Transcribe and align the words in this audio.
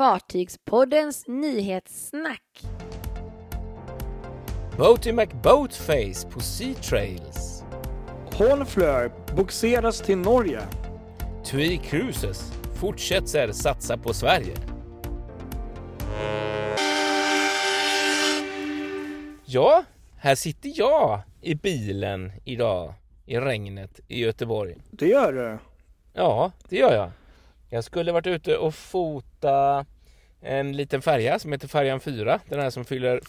Fartygspoddens 0.00 1.26
nyhetssnack. 1.26 2.42
Boaty 4.76 5.12
McBoatface 5.12 6.28
på 6.30 6.40
Sea 6.40 6.74
Trails. 6.74 7.64
Honfleur 8.32 9.12
boxeras 9.36 10.00
till 10.00 10.18
Norge. 10.18 10.60
TUI 11.44 11.76
Cruises 11.76 12.52
fortsätter 12.74 13.52
satsa 13.52 13.96
på 13.96 14.14
Sverige. 14.14 14.54
Ja, 19.44 19.84
här 20.16 20.34
sitter 20.34 20.72
jag 20.74 21.20
i 21.40 21.54
bilen 21.54 22.32
idag 22.44 22.94
i 23.26 23.36
regnet 23.38 24.00
i 24.08 24.20
Göteborg. 24.20 24.76
Det 24.90 25.06
gör 25.06 25.32
du. 25.32 25.58
Ja, 26.14 26.52
det 26.68 26.76
gör 26.76 26.94
jag. 26.94 27.10
Jag 27.70 27.84
skulle 27.84 28.12
varit 28.12 28.26
ute 28.26 28.56
och 28.56 28.74
fota 28.74 29.86
en 30.40 30.76
liten 30.76 31.02
färja 31.02 31.38
som 31.38 31.52
heter 31.52 31.68
Färjan 31.68 32.00
4. 32.00 32.40
Den 32.48 32.60
här 32.60 32.70
som 32.70 32.84
fyller 32.84 33.20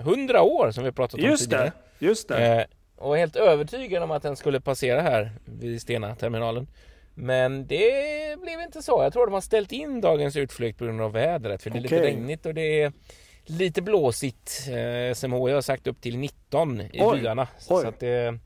100 0.00 0.42
år 0.42 0.70
som 0.70 0.84
vi 0.84 0.92
pratat 0.92 1.20
om 1.20 1.26
Just 1.26 1.42
tidigare. 1.44 1.72
det. 1.98 2.06
Just 2.06 2.28
det. 2.28 2.46
Eh, 2.46 2.64
och 2.96 3.16
helt 3.16 3.36
övertygad 3.36 4.02
om 4.02 4.10
att 4.10 4.22
den 4.22 4.36
skulle 4.36 4.60
passera 4.60 5.00
här 5.00 5.32
vid 5.44 5.82
Stena-terminalen. 5.82 6.66
Men 7.14 7.66
det 7.66 8.40
blev 8.42 8.60
inte 8.60 8.82
så. 8.82 9.02
Jag 9.02 9.12
tror 9.12 9.26
de 9.26 9.32
har 9.34 9.40
ställt 9.40 9.72
in 9.72 10.00
dagens 10.00 10.36
utflykt 10.36 10.78
på 10.78 10.84
grund 10.84 11.00
av 11.00 11.12
vädret. 11.12 11.62
För 11.62 11.70
det 11.70 11.78
är 11.78 11.80
lite 11.80 11.96
Okej. 11.96 12.06
regnigt 12.06 12.46
och 12.46 12.54
det 12.54 12.82
är 12.82 12.92
lite 13.44 13.82
blåsigt. 13.82 14.68
Eh, 14.68 15.14
SMHI 15.14 15.52
har 15.52 15.60
sagt 15.60 15.86
upp 15.86 16.00
till 16.00 16.18
19 16.18 16.80
i 16.80 16.90
Oj. 17.02 17.20
byarna. 17.20 17.48
Så 17.58 17.80
Oj. 17.80 17.86
att 17.86 18.00
det, 18.00 18.38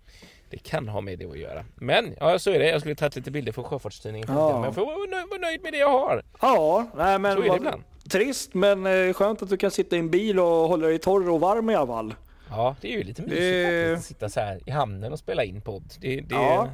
det 0.51 0.59
kan 0.59 0.88
ha 0.88 1.01
med 1.01 1.19
det 1.19 1.25
att 1.27 1.38
göra. 1.38 1.65
Men 1.75 2.15
ja, 2.20 2.38
så 2.38 2.51
är 2.51 2.59
det. 2.59 2.69
Jag 2.70 2.80
skulle 2.80 2.95
tagit 2.95 3.16
lite 3.16 3.30
bilder 3.30 3.52
för 3.52 3.62
Sjöfartstidningen. 3.62 4.29
Ja. 4.30 4.52
Men 4.55 4.62
jag 4.65 4.75
får 4.75 4.87
vara 4.87 4.97
nö- 4.97 5.27
vara 5.30 5.41
nöjd 5.41 5.62
med 5.62 5.73
det 5.73 5.79
jag 5.79 5.91
har. 5.91 6.23
Ja, 6.41 6.87
nej 6.97 7.19
men 7.19 7.37
Så 7.37 7.43
är 7.43 7.51
det 7.51 7.56
ibland. 7.56 7.83
trist 8.11 8.55
men 8.55 8.87
eh, 8.87 9.12
skönt 9.12 9.42
att 9.42 9.48
du 9.48 9.56
kan 9.56 9.70
sitta 9.70 9.97
i 9.97 9.98
en 9.98 10.11
bil 10.11 10.39
och 10.41 10.47
hålla 10.47 10.87
dig 10.87 10.98
torr 10.98 11.30
och 11.30 11.41
varm 11.41 11.70
i 11.70 11.75
alla 11.75 11.87
fall. 11.87 12.14
Ja, 12.50 12.77
det 12.81 12.92
är 12.95 12.97
ju 12.98 13.03
lite 13.05 13.22
mysigt 13.22 13.41
Det- 13.41 13.89
faktiskt. 13.92 14.09
Sitta 14.09 14.28
så 14.28 14.41
här 14.41 14.61
i 14.67 14.70
hamnen 14.70 15.12
och 15.12 15.19
spela 15.19 15.45
in 15.45 15.61
podd. 15.61 15.84
Det, 16.00 16.20
det, 16.20 16.34
Ja. 16.34 16.69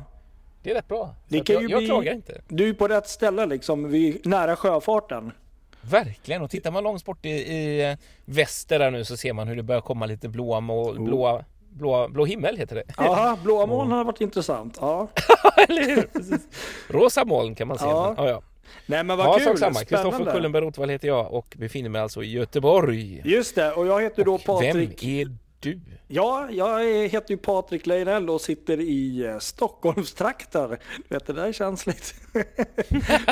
det 0.62 0.70
är 0.70 0.74
rätt 0.74 0.88
bra. 0.88 1.14
Det 1.28 1.40
att 1.40 1.46
kan 1.46 1.54
jag, 1.54 1.62
ju 1.62 1.68
jag 1.68 1.78
bli- 1.78 1.86
klagar 1.86 2.12
inte. 2.14 2.40
Du 2.48 2.68
är 2.68 2.72
på 2.74 2.88
rätt 2.88 3.08
ställe 3.08 3.46
liksom, 3.46 3.90
vid, 3.90 4.26
nära 4.26 4.56
sjöfarten. 4.56 5.32
Verkligen, 5.80 6.42
och 6.42 6.50
tittar 6.50 6.70
man 6.70 6.84
långt 6.84 7.04
bort 7.04 7.26
i, 7.26 7.28
i 7.30 7.96
väster 8.24 8.78
där 8.78 8.90
nu 8.90 9.04
så 9.04 9.16
ser 9.16 9.32
man 9.32 9.48
hur 9.48 9.56
det 9.56 9.62
börjar 9.62 9.80
komma 9.80 10.06
lite 10.06 10.28
blåa 10.28 10.60
mål, 10.60 10.98
Oh. 10.98 11.04
blåa, 11.04 11.44
blå, 11.74 12.08
blå 12.08 12.24
himmel 12.24 12.56
heter 12.56 12.74
det. 12.76 12.84
Jaha, 12.96 13.38
blåa 13.42 13.66
moln 13.66 13.92
har 13.92 14.04
varit 14.04 14.20
intressant. 14.20 14.78
Ja. 14.80 15.08
Eller 15.68 15.82
hur? 15.82 16.02
Precis. 16.02 16.40
Rosa 16.88 17.24
moln 17.24 17.54
kan 17.54 17.68
man 17.68 17.78
se. 17.78 17.84
Ja. 17.86 18.14
Men, 18.16 18.24
ja, 18.26 18.30
ja. 18.30 18.42
Nej 18.86 19.04
men 19.04 19.18
vad 19.18 19.26
Ja, 19.26 19.44
kul, 19.46 19.58
samma. 19.58 19.80
Kristoffer. 19.84 20.32
Kullenberg 20.32 20.64
Rotvall 20.64 20.88
heter 20.88 21.08
jag 21.08 21.32
och 21.32 21.54
befinner 21.58 21.88
mig 21.88 22.00
alltså 22.00 22.22
i 22.22 22.30
Göteborg. 22.32 23.22
Just 23.24 23.54
det, 23.54 23.72
och 23.72 23.86
jag 23.86 24.02
heter 24.02 24.24
då 24.24 24.34
Och 24.34 24.44
Patrik. 24.44 25.02
Vem 25.02 25.10
är 25.10 25.43
du? 25.64 25.80
Ja, 26.08 26.48
jag 26.50 26.84
heter 27.08 27.30
ju 27.30 27.36
Patrik 27.36 27.86
Leijnell 27.86 28.30
och 28.30 28.40
sitter 28.40 28.80
i 28.80 29.24
eh, 29.26 29.38
Stockholmstrakter. 29.38 30.68
Du 31.08 31.14
vet, 31.14 31.26
det 31.26 31.32
där 31.32 31.46
är 31.46 31.52
känsligt. 31.52 32.14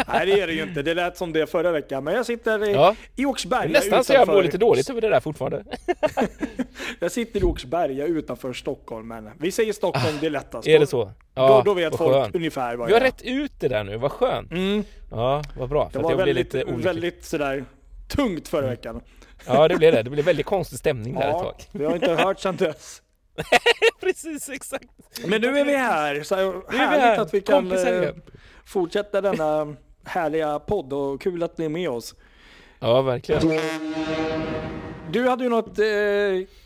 Nej, 0.08 0.26
det 0.26 0.40
är 0.40 0.46
det 0.46 0.52
ju 0.52 0.62
inte. 0.62 0.82
Det 0.82 0.94
lät 0.94 1.16
som 1.16 1.32
det 1.32 1.46
förra 1.46 1.72
veckan. 1.72 2.04
Men 2.04 2.14
jag 2.14 2.26
sitter 2.26 2.68
i, 2.68 2.72
Ja. 2.72 2.94
i 3.16 3.26
Åkersberga 3.26 3.68
Nästan 3.72 4.04
så 4.04 4.12
jag 4.12 4.18
mår 4.28 4.34
utanför- 4.36 4.42
lite 4.44 4.58
dåligt 4.58 4.90
över 4.90 5.00
det 5.00 5.08
där 5.08 5.20
fortfarande. 5.20 5.64
Jag 7.00 7.12
sitter 7.12 7.40
i 7.40 7.42
Åkersberga 7.42 8.06
utanför 8.06 8.52
Stockholm, 8.52 9.08
men 9.08 9.30
vi 9.38 9.52
säger 9.52 9.72
Stockholm, 9.72 10.16
det 10.20 10.26
är 10.26 10.30
lättast. 10.30 10.68
Är 10.68 10.78
det 10.78 10.86
så? 10.86 11.10
då, 11.34 11.62
då 11.64 11.74
vet 11.74 11.96
folk 11.96 12.12
skönt. 12.14 12.34
ungefär 12.34 12.76
vad 12.76 12.86
Vi 12.88 12.92
har 12.94 13.00
jag 13.00 13.06
rätt 13.08 13.22
ut 13.22 13.52
det 13.60 13.68
där 13.68 13.84
nu, 13.84 13.96
vad 13.96 14.12
skönt. 14.12 14.52
Mm, 14.52 14.84
Ja, 15.10 15.42
vad 15.58 15.68
bra. 15.68 15.90
det 15.92 15.98
var 15.98 16.10
jag 16.10 16.16
väldigt, 16.18 16.54
lite 16.54 16.64
väldigt 16.72 17.24
sådär 17.24 17.64
tungt 18.08 18.48
förra 18.48 18.66
veckan. 18.66 19.00
Ja, 19.46 19.68
det 19.68 19.76
blev 19.76 19.92
det. 19.92 20.02
Det 20.02 20.10
blev 20.10 20.24
väldigt 20.24 20.46
konstig 20.46 20.78
stämning 20.78 21.14
där 21.14 21.20
ett 21.20 21.26
Ja, 21.28 21.38
tag. 21.42 21.54
vi 21.72 21.84
har 21.84 21.94
inte 21.94 22.10
hört 22.14 22.40
sedan 22.40 22.56
dess. 22.56 23.02
Precis, 24.00 24.48
exakt. 24.48 24.84
Men 25.26 25.40
nu 25.40 25.58
är 25.58 25.64
vi 25.64 25.76
här, 25.76 26.22
så 26.22 26.36
Nu 26.36 26.42
är 26.42 26.62
vi 26.70 26.76
härligt 26.78 27.02
här, 27.04 27.18
att 27.20 27.34
vi 27.34 27.40
kan 27.40 27.54
kompisar 27.62 28.02
eh, 28.02 28.10
fortsätta 28.66 29.20
denna 29.20 29.76
härliga 30.04 30.58
podd 30.58 30.92
och 30.92 31.20
kul 31.20 31.42
att 31.42 31.58
ni 31.58 31.64
är 31.64 31.68
med 31.68 31.90
oss. 31.90 32.14
Ja, 32.80 33.02
verkligen. 33.02 33.60
Du 35.10 35.28
hade 35.28 35.44
ju 35.44 35.50
något 35.50 35.78
eh, 35.78 35.84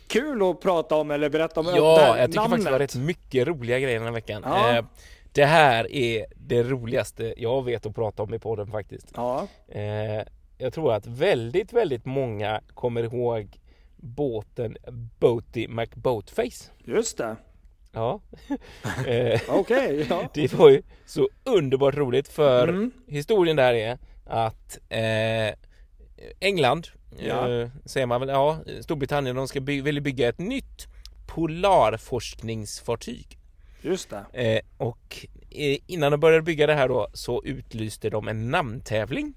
kul 0.07 0.49
att 0.49 0.61
prata 0.61 0.95
om 0.95 1.11
eller 1.11 1.29
berätta 1.29 1.59
om. 1.59 1.65
Ja, 1.75 2.17
jag 2.17 2.31
tycker 2.31 2.41
faktiskt 2.41 2.65
det 2.65 2.71
var 2.71 2.79
namnet. 2.79 2.95
rätt 2.95 3.01
mycket 3.01 3.47
roliga 3.47 3.79
grejer 3.79 3.97
den 3.99 4.05
här 4.07 4.13
veckan. 4.13 4.41
Ja. 4.45 4.75
Eh, 4.77 4.85
det 5.31 5.45
här 5.45 5.91
är 5.91 6.25
det 6.35 6.63
roligaste 6.63 7.33
jag 7.37 7.65
vet 7.65 7.85
att 7.85 7.95
prata 7.95 8.23
om 8.23 8.33
i 8.33 8.39
podden 8.39 8.67
faktiskt. 8.71 9.07
Ja, 9.15 9.47
Eh, 9.67 10.23
jag 10.57 10.73
tror 10.73 10.93
att 10.93 11.07
väldigt, 11.07 11.73
väldigt 11.73 12.05
många 12.05 12.61
kommer 12.73 13.03
ihåg 13.03 13.59
båten 13.95 14.77
Boaty 15.19 15.67
McBoatface. 15.67 16.71
just 16.85 17.17
det. 17.17 17.35
Ja. 17.91 18.21
eh, 19.07 19.41
Okej, 19.49 20.05
ja. 20.09 20.29
det 20.33 20.53
var 20.53 20.69
ju 20.69 20.81
så 21.05 21.29
underbart 21.43 21.95
roligt 21.95 22.27
för 22.27 22.67
Mm. 22.67 22.91
historien 23.07 23.55
där 23.55 23.73
är 23.73 23.97
att 24.25 24.79
eh, 24.89 25.53
England, 26.39 26.87
Ja. 27.27 27.49
eh, 27.51 27.69
säger 27.85 28.07
man 28.07 28.19
väl, 28.19 28.29
ja, 28.29 28.59
Storbritannien, 28.81 29.35
de 29.35 29.47
ska 29.47 29.59
by- 29.61 29.81
vill 29.81 30.01
bygga 30.01 30.29
ett 30.29 30.39
nytt 30.39 30.87
polarforskningsfartyg. 31.27 33.37
Just 33.81 34.09
det. 34.09 34.25
Eh, 34.33 34.59
och 34.77 35.25
eh, 35.49 35.77
innan 35.87 36.11
de 36.11 36.19
började 36.19 36.43
bygga 36.43 36.67
det 36.67 36.73
här 36.73 36.87
då 36.87 37.07
så 37.13 37.43
utlyste 37.43 38.09
de 38.09 38.27
en 38.27 38.51
namntävling. 38.51 39.33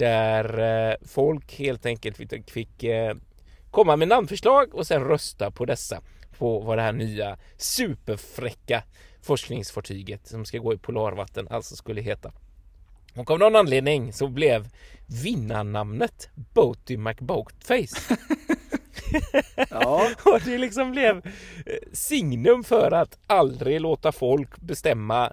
Där 0.00 0.58
eh, 0.90 0.96
folk 1.02 1.58
helt 1.58 1.86
enkelt 1.86 2.50
fick, 2.50 2.84
eh, 2.84 3.14
komma 3.70 3.96
med 3.96 4.08
namnförslag 4.08 4.74
och 4.74 4.86
sen 4.86 5.04
rösta 5.04 5.50
på 5.50 5.64
dessa. 5.64 6.02
På 6.38 6.60
vad 6.60 6.78
det 6.78 6.82
här 6.82 6.92
nya 6.92 7.36
superfräcka 7.56 8.82
forskningsfartyget 9.22 10.26
som 10.26 10.44
ska 10.44 10.58
gå 10.58 10.74
i 10.74 10.78
polarvatten 10.78 11.48
alltså 11.50 11.76
skulle 11.76 12.00
heta. 12.00 12.32
Och 13.16 13.30
av 13.30 13.38
någon 13.38 13.56
anledning 13.56 14.12
så 14.12 14.28
blev 14.28 14.68
vinnarnamnet 15.22 16.28
Boaty 16.34 16.96
McBoatface. 16.96 18.16
Ja, 19.70 20.10
Och 20.24 20.40
det 20.44 20.58
liksom 20.58 20.90
blev 20.90 21.16
eh, 21.66 21.92
signum 21.92 22.64
för 22.64 22.90
att 22.90 23.18
aldrig 23.26 23.80
låta 23.80 24.12
folk 24.12 24.60
bestämma 24.60 25.32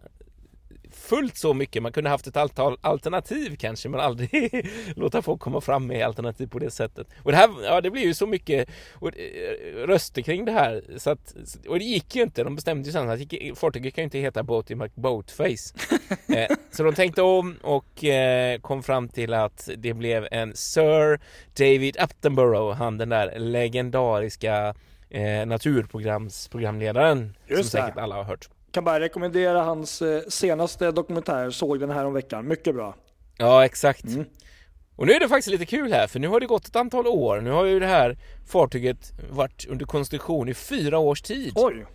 fullt 0.98 1.38
så 1.38 1.54
mycket. 1.54 1.84
Man 1.84 1.92
kunde 1.92 2.10
haft 2.10 2.28
ett 2.28 2.38
antal 2.38 2.78
alternativ 2.82 3.56
kanske 3.56 3.90
men 3.90 4.00
aldrig 4.00 4.66
låta 4.96 5.22
folk 5.22 5.42
komma 5.42 5.62
fram 5.62 5.88
med 5.88 6.06
alternativ 6.06 6.48
på 6.48 6.60
det 6.60 6.72
sättet. 6.72 7.08
Och 7.24 7.32
det 7.32 7.38
här, 7.38 7.50
ja 7.64 7.82
det 7.82 7.92
blev 7.92 8.04
ju 8.04 8.14
så 8.14 8.28
mycket 8.28 8.70
och, 8.94 9.08
eh, 9.18 9.88
röster 9.88 10.22
kring 10.22 10.46
det 10.46 10.52
här 10.52 10.84
så 10.98 11.10
att, 11.10 11.36
och 11.68 11.80
det 11.80 11.86
gick 11.86 12.16
ju 12.16 12.24
inte. 12.24 12.44
De 12.44 12.56
bestämde 12.56 12.88
ju 12.88 12.92
sen 12.92 13.10
att 13.10 13.20
fartyget 13.60 13.96
kan 13.96 14.02
ju 14.02 14.04
inte 14.04 14.20
heta 14.20 14.44
Boaty 14.44 14.76
McBoatface. 14.76 15.76
eh, 16.36 16.56
så 16.72 16.84
de 16.84 16.94
tänkte 16.94 17.22
om 17.22 17.56
och 17.62 18.04
eh, 18.04 18.60
kom 18.60 18.84
fram 18.84 19.10
till 19.10 19.34
att 19.34 19.70
det 19.78 19.94
blev 19.94 20.28
en 20.32 20.56
Sir 20.56 21.20
David 21.58 21.98
Attenborough, 22.00 22.78
han 22.78 22.98
den 22.98 23.10
där 23.10 23.40
legendariska 23.40 24.76
eh, 25.10 25.46
naturprogramsprogramledaren 25.46 27.36
Just 27.48 27.72
som 27.72 27.80
säkert 27.80 27.98
alla 27.98 28.16
har 28.16 28.24
hört. 28.24 28.50
Kan 28.78 28.84
bara 28.84 29.00
rekommendera 29.00 29.64
hans 29.64 30.02
eh, 30.02 30.22
senaste 30.28 30.92
dokumentär, 30.92 31.50
såg 31.50 31.80
den 31.80 31.90
här 31.90 32.06
om 32.06 32.14
veckan. 32.14 32.48
Mycket 32.48 32.76
bra. 32.76 32.96
Ja, 33.38 33.66
exakt. 33.66 34.04
Mm. 34.04 34.26
Och 34.96 35.08
nu 35.08 35.14
är 35.14 35.20
det 35.20 35.28
faktiskt 35.28 35.48
lite 35.52 35.66
kul 35.66 35.94
här, 35.94 36.08
för 36.08 36.20
nu 36.20 36.28
har 36.28 36.40
det 36.40 36.46
gått 36.46 36.68
ett 36.68 36.76
antal 36.76 37.08
år. 37.08 37.42
Nu 37.42 37.52
har 37.52 37.66
ju 37.66 37.80
det 37.80 37.88
här 37.88 38.18
fartyget 38.48 39.14
varit 39.30 39.66
under 39.66 39.86
konstruktion 39.86 40.50
i 40.50 40.54
fyra 40.54 41.00
års 41.00 41.22
tid 41.22 41.52
Oj, 41.56 41.86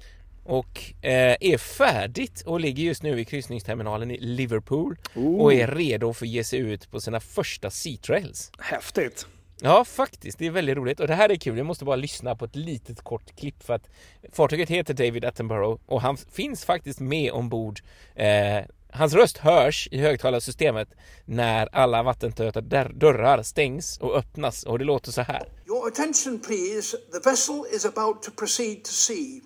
och 0.44 0.81
eh, 1.03 1.37
är 1.41 1.59
färdigt 1.59 2.42
och 2.47 2.60
ligger 2.60 2.84
just 2.84 3.03
nu 3.03 3.21
i 3.21 3.25
kryssningsterminalen 3.25 4.10
i 4.10 4.19
Liverpool 4.21 4.97
Oh. 5.15 5.41
och 5.41 5.54
är 5.54 5.66
redo 5.66 6.12
för 6.12 6.26
att 6.26 6.31
ge 6.31 6.44
sig 6.44 6.59
ut 6.59 6.91
på 6.91 7.00
sina 7.00 7.21
första 7.21 7.71
Sea 7.71 7.97
Trails. 7.97 8.53
häftigt. 8.59 9.27
Ja, 9.64 9.84
faktiskt. 9.84 10.38
Det 10.38 10.47
är 10.47 10.50
väldigt 10.50 10.76
roligt. 10.76 11.00
Och 11.00 11.06
det 11.06 11.14
här 11.14 11.28
är 11.28 11.36
kul. 11.36 11.56
Jag 11.56 11.66
måste 11.66 11.84
bara 11.84 11.97
lyssna 11.97 12.36
på 12.36 12.44
ett 12.44 12.56
litet 12.56 13.03
kort 13.03 13.36
klipp 13.36 13.62
för 13.62 13.74
att 13.74 13.88
fartyget 14.32 14.68
heter 14.68 14.94
David 14.94 15.24
Attenborough 15.24 15.80
och 15.86 16.00
han 16.00 16.16
finns 16.16 16.64
faktiskt 16.64 17.00
med 17.00 17.32
ombord. 17.32 17.80
Eh, 18.14 18.64
hans 18.92 19.14
röst 19.14 19.38
hörs 19.38 19.88
i 19.91 19.98
högtalarsystemet 19.98 20.88
när 21.24 21.68
alla 21.72 22.03
vattentäta 22.03 22.60
dörrar 22.91 23.42
stängs 23.42 23.98
och 23.98 24.16
öppnas 24.16 24.62
och 24.62 24.78
det 24.78 24.84
låter 24.84 25.12
så 25.12 25.22
här. 25.22 25.48
Your 25.66 25.88
attention, 25.88 26.38
please. 26.38 26.97
The 27.12 27.30
vessel 27.30 27.65
is 27.72 27.84
about 27.84 28.22
to 28.22 28.30
proceed 28.30 28.84
to 28.84 28.91
sea. 28.91 29.41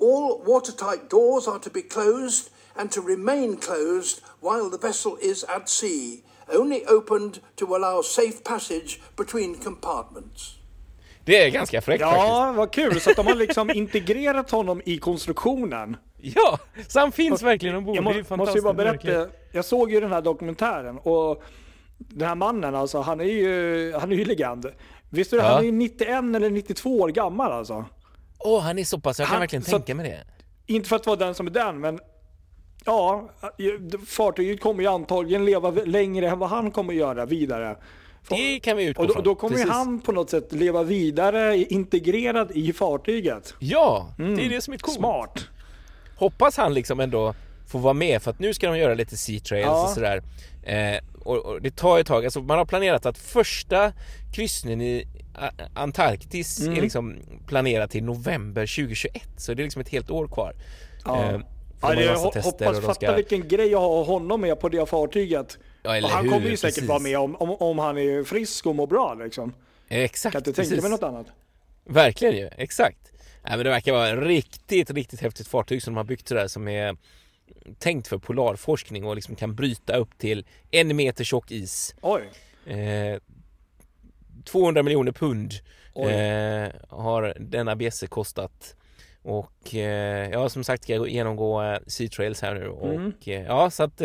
All 0.00 0.44
watertight 0.46 1.10
doors 1.10 1.48
are 1.48 1.58
to 1.58 1.70
be 1.70 1.82
closed 1.82 2.50
and 2.76 2.90
to 2.90 3.00
remain 3.00 3.56
closed 3.56 4.22
while 4.40 4.70
the 4.70 4.86
vessel 4.86 5.16
is 5.20 5.44
at 5.44 5.68
sea, 5.68 6.22
only 6.58 6.84
opened 6.88 7.38
to 7.56 7.74
allow 7.74 8.02
safe 8.02 8.42
passage 8.44 9.00
between 9.16 9.54
compartments. 9.54 10.54
Det 11.24 11.44
är 11.46 11.50
ganska 11.50 11.80
fräckt 11.80 12.02
faktiskt. 12.04 12.22
Ja, 12.28 12.52
vad 12.56 12.72
kul. 12.72 13.00
Så 13.00 13.10
att 13.10 13.16
de 13.16 13.26
har 13.26 13.34
liksom 13.34 13.70
integrerat 13.74 14.50
honom 14.50 14.82
i 14.84 14.98
konstruktionen. 14.98 15.96
Ja, 16.16 16.58
så 16.88 17.00
han 17.00 17.12
finns 17.12 17.42
verkligen 17.42 17.76
ombord. 17.76 17.96
Jag 17.96 18.04
Det 18.04 18.10
är 18.10 18.24
må, 18.30 18.36
måste 18.36 18.58
ju 18.58 18.62
bara 18.62 18.74
berätta, 18.74 18.92
verkligen. 18.92 19.28
jag 19.52 19.64
såg 19.64 19.92
ju 19.92 20.00
den 20.00 20.12
här 20.12 20.22
dokumentären 20.22 20.98
och 20.98 21.42
den 21.98 22.28
här 22.28 22.34
mannen 22.34 22.74
alltså, 22.74 23.00
han 23.00 23.20
är 23.20 23.24
ju, 23.24 23.92
han 24.00 24.12
är 24.12 24.16
ju 24.16 24.24
legend. 24.24 24.66
Visste 25.10 25.36
du, 25.36 25.42
Ja. 25.42 25.48
han 25.48 25.58
är 25.58 25.62
ju 25.64 25.72
91 25.72 26.08
eller 26.36 26.50
92 26.50 27.00
år 27.00 27.08
gammal 27.08 27.52
alltså. 27.52 27.84
Åh, 28.38 28.60
han 28.60 28.78
är 28.78 28.84
så 28.84 29.00
pass, 29.00 29.18
jag 29.18 29.28
kan 29.28 29.32
Han- 29.34 29.40
verkligen 29.40 29.62
tänka 29.62 29.94
mig 29.94 30.10
det. 30.10 30.24
Inte 30.74 30.88
för 30.88 30.96
att 30.96 31.06
vara 31.06 31.16
den 31.16 31.34
som 31.34 31.46
är 31.46 31.50
den, 31.50 31.80
men 31.80 31.98
ja, 32.84 33.28
fartyget 34.06 34.60
kommer 34.60 34.82
ju 34.82 34.88
antagligen 34.88 35.44
leva 35.44 35.70
längre 35.70 36.28
än 36.28 36.38
vad 36.38 36.48
han 36.48 36.70
kommer 36.70 36.92
göra 36.92 37.26
vidare. 37.26 37.76
Det 38.28 38.60
kan 38.60 38.76
vi 38.76 38.84
utgå 38.84 39.02
Och 39.02 39.08
då, 39.08 39.14
från. 39.14 39.24
då 39.24 39.34
kommer 39.34 39.56
Precis. 39.56 39.70
han 39.72 40.00
på 40.00 40.12
något 40.12 40.30
sätt 40.30 40.52
leva 40.52 40.82
vidare 40.82 41.56
integrerad 41.56 42.50
i 42.50 42.72
fartyget. 42.72 43.54
Ja, 43.58 44.14
det 44.16 44.24
är 44.44 44.48
det 44.48 44.60
som 44.60 44.74
är 44.74 44.78
coolt. 44.78 44.96
Smart. 44.96 45.44
Hoppas 46.16 46.56
han 46.56 46.74
liksom 46.74 47.00
ändå 47.00 47.34
får 47.68 47.78
vara 47.78 47.94
med 47.94 48.22
för 48.22 48.30
att 48.30 48.38
nu 48.38 48.54
ska 48.54 48.66
de 48.68 48.78
göra 48.78 48.94
lite 48.94 49.16
sea 49.16 49.40
trails 49.40 49.66
Ja. 49.66 49.82
och 49.84 49.90
sådär. 49.90 50.22
Eh, 50.62 50.98
och, 51.24 51.36
och 51.38 51.62
det 51.62 51.76
tar 51.76 51.98
ett 51.98 52.06
tag, 52.06 52.24
alltså 52.24 52.40
man 52.42 52.58
har 52.58 52.64
planerat 52.64 53.06
att 53.06 53.18
första 53.18 53.92
kryssningen 54.34 54.80
i 54.80 55.06
Antarktis 55.74 56.60
Mm. 56.60 56.76
är 56.78 56.82
liksom 56.82 57.16
planerad 57.46 57.90
till 57.90 58.04
november 58.04 58.66
2021 58.66 59.22
så 59.36 59.54
det 59.54 59.62
är 59.62 59.64
liksom 59.64 59.82
ett 59.82 59.88
helt 59.88 60.10
år 60.10 60.28
kvar. 60.28 60.54
Ja. 61.04 61.22
Eh, 61.24 61.40
Ja, 61.82 61.88
har 61.88 62.30
tester 62.30 62.66
hoppas 62.66 62.80
fatta 62.80 62.94
ska... 62.94 63.14
vilken 63.14 63.48
grej 63.48 63.74
att 63.74 63.80
ha 63.80 64.04
honom 64.04 64.40
med 64.40 64.60
på 64.60 64.68
det 64.68 64.86
fartyget. 64.86 65.58
Ja, 65.82 65.96
eller 65.96 66.08
och 66.08 66.14
han 66.14 66.24
hur? 66.24 66.32
kommer 66.32 66.50
ju 66.50 66.56
säkert 66.56 66.74
Precis. 66.74 66.88
vara 66.88 66.98
med 66.98 67.18
om, 67.18 67.36
om, 67.36 67.50
om 67.50 67.78
han 67.78 67.98
är 67.98 68.24
frisk 68.24 68.66
och 68.66 68.74
mår 68.74 68.86
bra 68.86 69.14
liksom. 69.14 69.54
Exakt, 69.88 70.32
Kan 70.32 70.40
inte 70.40 70.52
tänka 70.52 70.82
mig 70.82 70.90
något 70.90 71.02
annat. 71.02 71.26
Verkligen 71.84 72.36
ju, 72.36 72.50
exakt. 72.56 73.12
Nej, 73.42 73.56
men 73.56 73.64
det 73.64 73.70
verkar 73.70 73.92
vara 73.92 74.08
ett 74.08 74.18
riktigt, 74.18 74.90
riktigt 74.90 75.20
häftigt 75.20 75.48
fartyg 75.48 75.82
som 75.82 75.94
de 75.94 75.96
har 75.96 76.04
byggt 76.04 76.28
sådär 76.28 76.48
som 76.48 76.68
är 76.68 76.96
tänkt 77.78 78.08
för 78.08 78.18
polarforskning 78.18 79.04
och 79.04 79.14
liksom 79.14 79.36
kan 79.36 79.54
bryta 79.54 79.96
upp 79.96 80.18
till 80.18 80.46
en 80.70 80.96
meter 80.96 81.24
tjock 81.24 81.50
is. 81.50 81.94
Oj. 82.00 82.22
Eh, 82.66 83.20
200 84.44 84.82
miljoner 84.82 85.12
pund 85.12 85.52
eh, 85.96 86.80
har 86.88 87.36
denna 87.38 87.76
bjässe 87.76 88.06
kostat. 88.06 88.76
Och 89.22 89.74
eh, 89.74 90.30
ja, 90.30 90.48
som 90.48 90.64
sagt 90.64 90.82
ska 90.82 90.92
jag 90.94 91.08
genomgå 91.08 91.62
eh, 91.62 91.78
Sea 91.86 92.08
Trails 92.08 92.42
här 92.42 92.54
nu 92.54 92.68
och 92.68 92.94
Mm. 92.94 93.12
eh, 93.26 93.42
ja, 93.42 93.70
så 93.70 93.82
att 93.82 94.00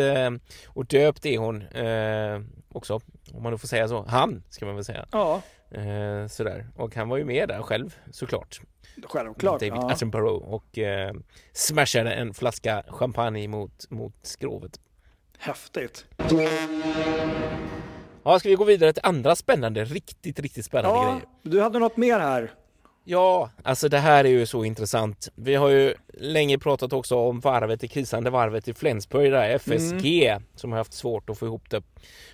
och 0.66 0.86
döpt 0.86 1.26
är 1.26 1.38
hon 1.38 1.62
eh, 1.62 2.40
också, 2.72 3.00
om 3.34 3.42
man 3.42 3.52
nu 3.52 3.58
får 3.58 3.68
säga 3.68 3.88
så. 3.88 4.04
Han 4.08 4.42
ska 4.50 4.66
man 4.66 4.74
väl 4.74 4.84
säga. 4.84 5.06
Ja, 5.12 5.42
Eh, 5.70 6.26
sådär. 6.26 6.66
Och 6.76 6.94
han 6.94 7.08
var 7.08 7.16
ju 7.16 7.24
med 7.24 7.48
där 7.48 7.62
själv 7.62 7.96
såklart. 8.12 8.60
självklart. 9.04 9.60
David 9.60 9.72
ja. 9.72 9.90
Attenborough 9.92 10.48
och 10.54 10.78
eh, 10.78 11.12
smashade 11.52 12.12
en 12.12 12.34
flaska 12.34 12.84
champagne 12.88 13.48
mot, 13.48 13.90
mot 13.90 14.14
skrovet. 14.22 14.80
Häftigt. 15.38 16.06
Ja, 18.24 18.38
ska 18.38 18.48
vi 18.48 18.54
gå 18.54 18.64
vidare 18.64 18.92
till 18.92 19.02
andra 19.06 19.36
spännande, 19.36 19.84
riktigt, 19.84 20.38
riktigt 20.40 20.64
spännande 20.64 20.98
Ja, 20.98 21.04
grejer? 21.04 21.22
du 21.42 21.60
hade 21.60 21.78
något 21.78 21.96
mer 21.96 22.18
här. 22.18 22.50
Ja, 23.10 23.50
alltså 23.62 23.88
det 23.88 23.98
här 23.98 24.24
är 24.24 24.28
ju 24.28 24.46
så 24.46 24.64
intressant. 24.64 25.28
Vi 25.34 25.54
har 25.54 25.68
ju 25.68 25.94
länge 26.14 26.58
pratat 26.58 26.92
också 26.92 27.16
om 27.16 27.40
varvet, 27.40 27.80
det 27.80 27.88
krisande 27.88 28.30
varvet 28.30 28.68
i 28.68 28.74
Flensburg 28.74 29.32
där, 29.32 29.50
FSG, 29.50 30.36
som 30.54 30.72
har 30.72 30.78
haft 30.78 30.92
svårt 30.92 31.30
att 31.30 31.38
få 31.38 31.46
ihop 31.46 31.70
det. 31.70 31.82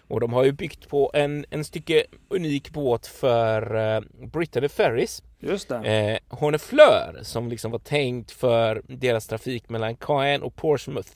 Och 0.09 0.21
de 0.21 0.33
har 0.33 0.45
ju 0.45 0.53
byggt 0.53 0.89
på 0.89 1.11
en, 1.15 1.47
en 1.51 1.65
stycke 1.65 2.05
unik 2.29 2.71
båt 2.71 3.07
för 3.07 3.75
eh, 3.97 4.01
Brittany 4.33 4.69
Ferries. 4.69 5.23
Just 5.41 5.69
det. 5.69 5.77
Eh, 5.77 6.37
Hornefleur 6.39 7.19
som 7.23 7.49
liksom 7.49 7.71
var 7.71 7.79
tänkt 7.79 8.31
för 8.31 8.83
deras 8.89 9.27
trafik 9.27 9.69
mellan 9.69 9.97
Caen 9.97 10.43
och 10.43 10.57
Portsmouth. 10.57 11.11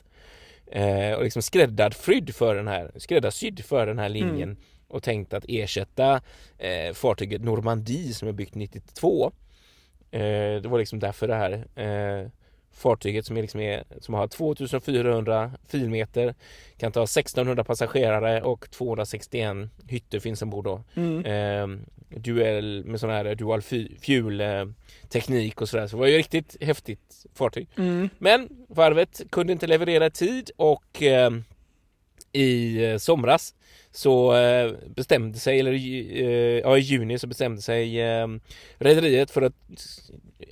Eh, 0.73 1.13
och 1.13 1.25
liksom 1.25 1.43
skräddarsydd 1.43 2.35
för 2.35 2.55
den 2.55 2.69
här, 2.69 2.91
skräddarsydd 2.97 3.65
för 3.65 3.87
den 3.87 3.99
här 3.99 4.09
linjen. 4.09 4.57
Och 4.89 5.03
tänkt 5.03 5.35
att 5.35 5.45
ersätta 5.49 6.21
eh, 6.59 6.93
fartyget 6.95 7.45
Normandie 7.45 8.15
som 8.15 8.29
är 8.29 8.33
byggt 8.33 8.55
92. 8.55 9.33
Eh, 10.11 10.63
det 10.63 10.69
var 10.69 10.79
liksom 10.79 10.99
därför 10.99 11.29
det 11.29 11.35
här 11.35 11.53
eh, 12.23 12.29
fartyget 12.73 13.27
som, 13.27 13.37
är 13.37 13.43
liksom 13.43 13.61
är, 13.61 13.85
som 14.01 14.15
har 14.15 14.27
2400 14.29 15.53
filmeter 15.69 16.35
kan 16.77 16.93
ta 16.93 17.03
1600 17.05 17.65
passagerare 17.65 18.43
och 18.43 18.71
261 18.71 19.57
hytter 19.89 20.19
finns 20.21 20.43
ombord 20.43 20.65
då. 20.65 20.83
Mm. 20.95 21.25
Eh, 21.25 21.79
duell 22.19 22.85
med 22.85 23.01
sån 23.01 23.11
här 23.11 23.35
dual 23.35 23.61
fu- 23.61 23.97
fuel 24.01 24.41
eh, 24.41 24.65
teknik 25.09 25.61
och 25.61 25.69
sådär. 25.69 25.87
Så 25.87 25.97
det 25.97 26.01
var 26.01 26.07
ju 26.07 26.19
riktigt 26.19 26.57
häftigt 26.61 27.27
fartyg. 27.35 27.69
Mm. 27.79 28.09
Men 28.19 28.49
varvet 28.69 29.23
kunde 29.31 29.53
inte 29.53 29.67
leverera 29.67 30.11
tid 30.11 30.51
och 30.57 31.03
eh, 31.03 31.31
i 32.33 32.85
eh, 32.85 32.97
somras 32.97 33.55
så 33.91 34.37
eh, 34.37 34.73
bestämde 34.87 35.39
sig, 35.39 35.61
eller 35.61 35.73
eh, 35.73 36.59
ja, 36.59 36.79
i 36.79 36.81
juni 36.81 37.19
så 37.19 37.27
bestämde 37.27 37.63
sig 37.63 37.99
rederiet 38.79 39.31
för 39.31 39.43
att 39.43 39.55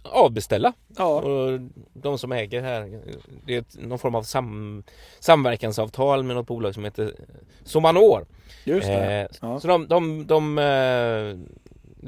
avbeställa. 0.03 0.73
Ja, 0.97 1.21
Och 1.21 1.61
de 1.93 2.19
som 2.19 2.33
äger 2.33 2.63
här, 2.63 3.01
det 3.47 3.57
är 3.57 3.65
någon 3.87 3.99
form 3.99 4.15
av 4.15 4.23
sam, 4.23 4.83
samverkansavtal 5.21 6.23
med 6.23 6.37
något 6.37 6.47
bolag 6.47 6.75
som 6.75 6.85
heter 6.85 7.15
Somanor. 7.65 8.27
just 8.65 8.89
det. 8.89 9.29
Ja. 9.41 9.61
Så 9.61 9.69
de, 9.69 9.89
de, 9.89 10.27
de 10.27 10.59
eh, 10.59 11.57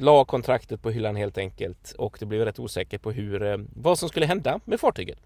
la 0.01 0.25
kontraktet 0.25 0.83
på 0.83 0.91
hyllan 0.91 1.17
helt 1.17 1.39
enkelt 1.39 1.95
och 1.99 2.17
det 2.21 2.27
blev 2.27 2.45
rätt 2.45 2.59
osäkert 2.59 3.03
på 3.03 3.13
hur, 3.13 3.67
vad 3.83 3.99
som 3.99 4.09
skulle 4.09 4.27
hända 4.27 4.61
med 4.65 4.81
fartyget. 4.81 5.19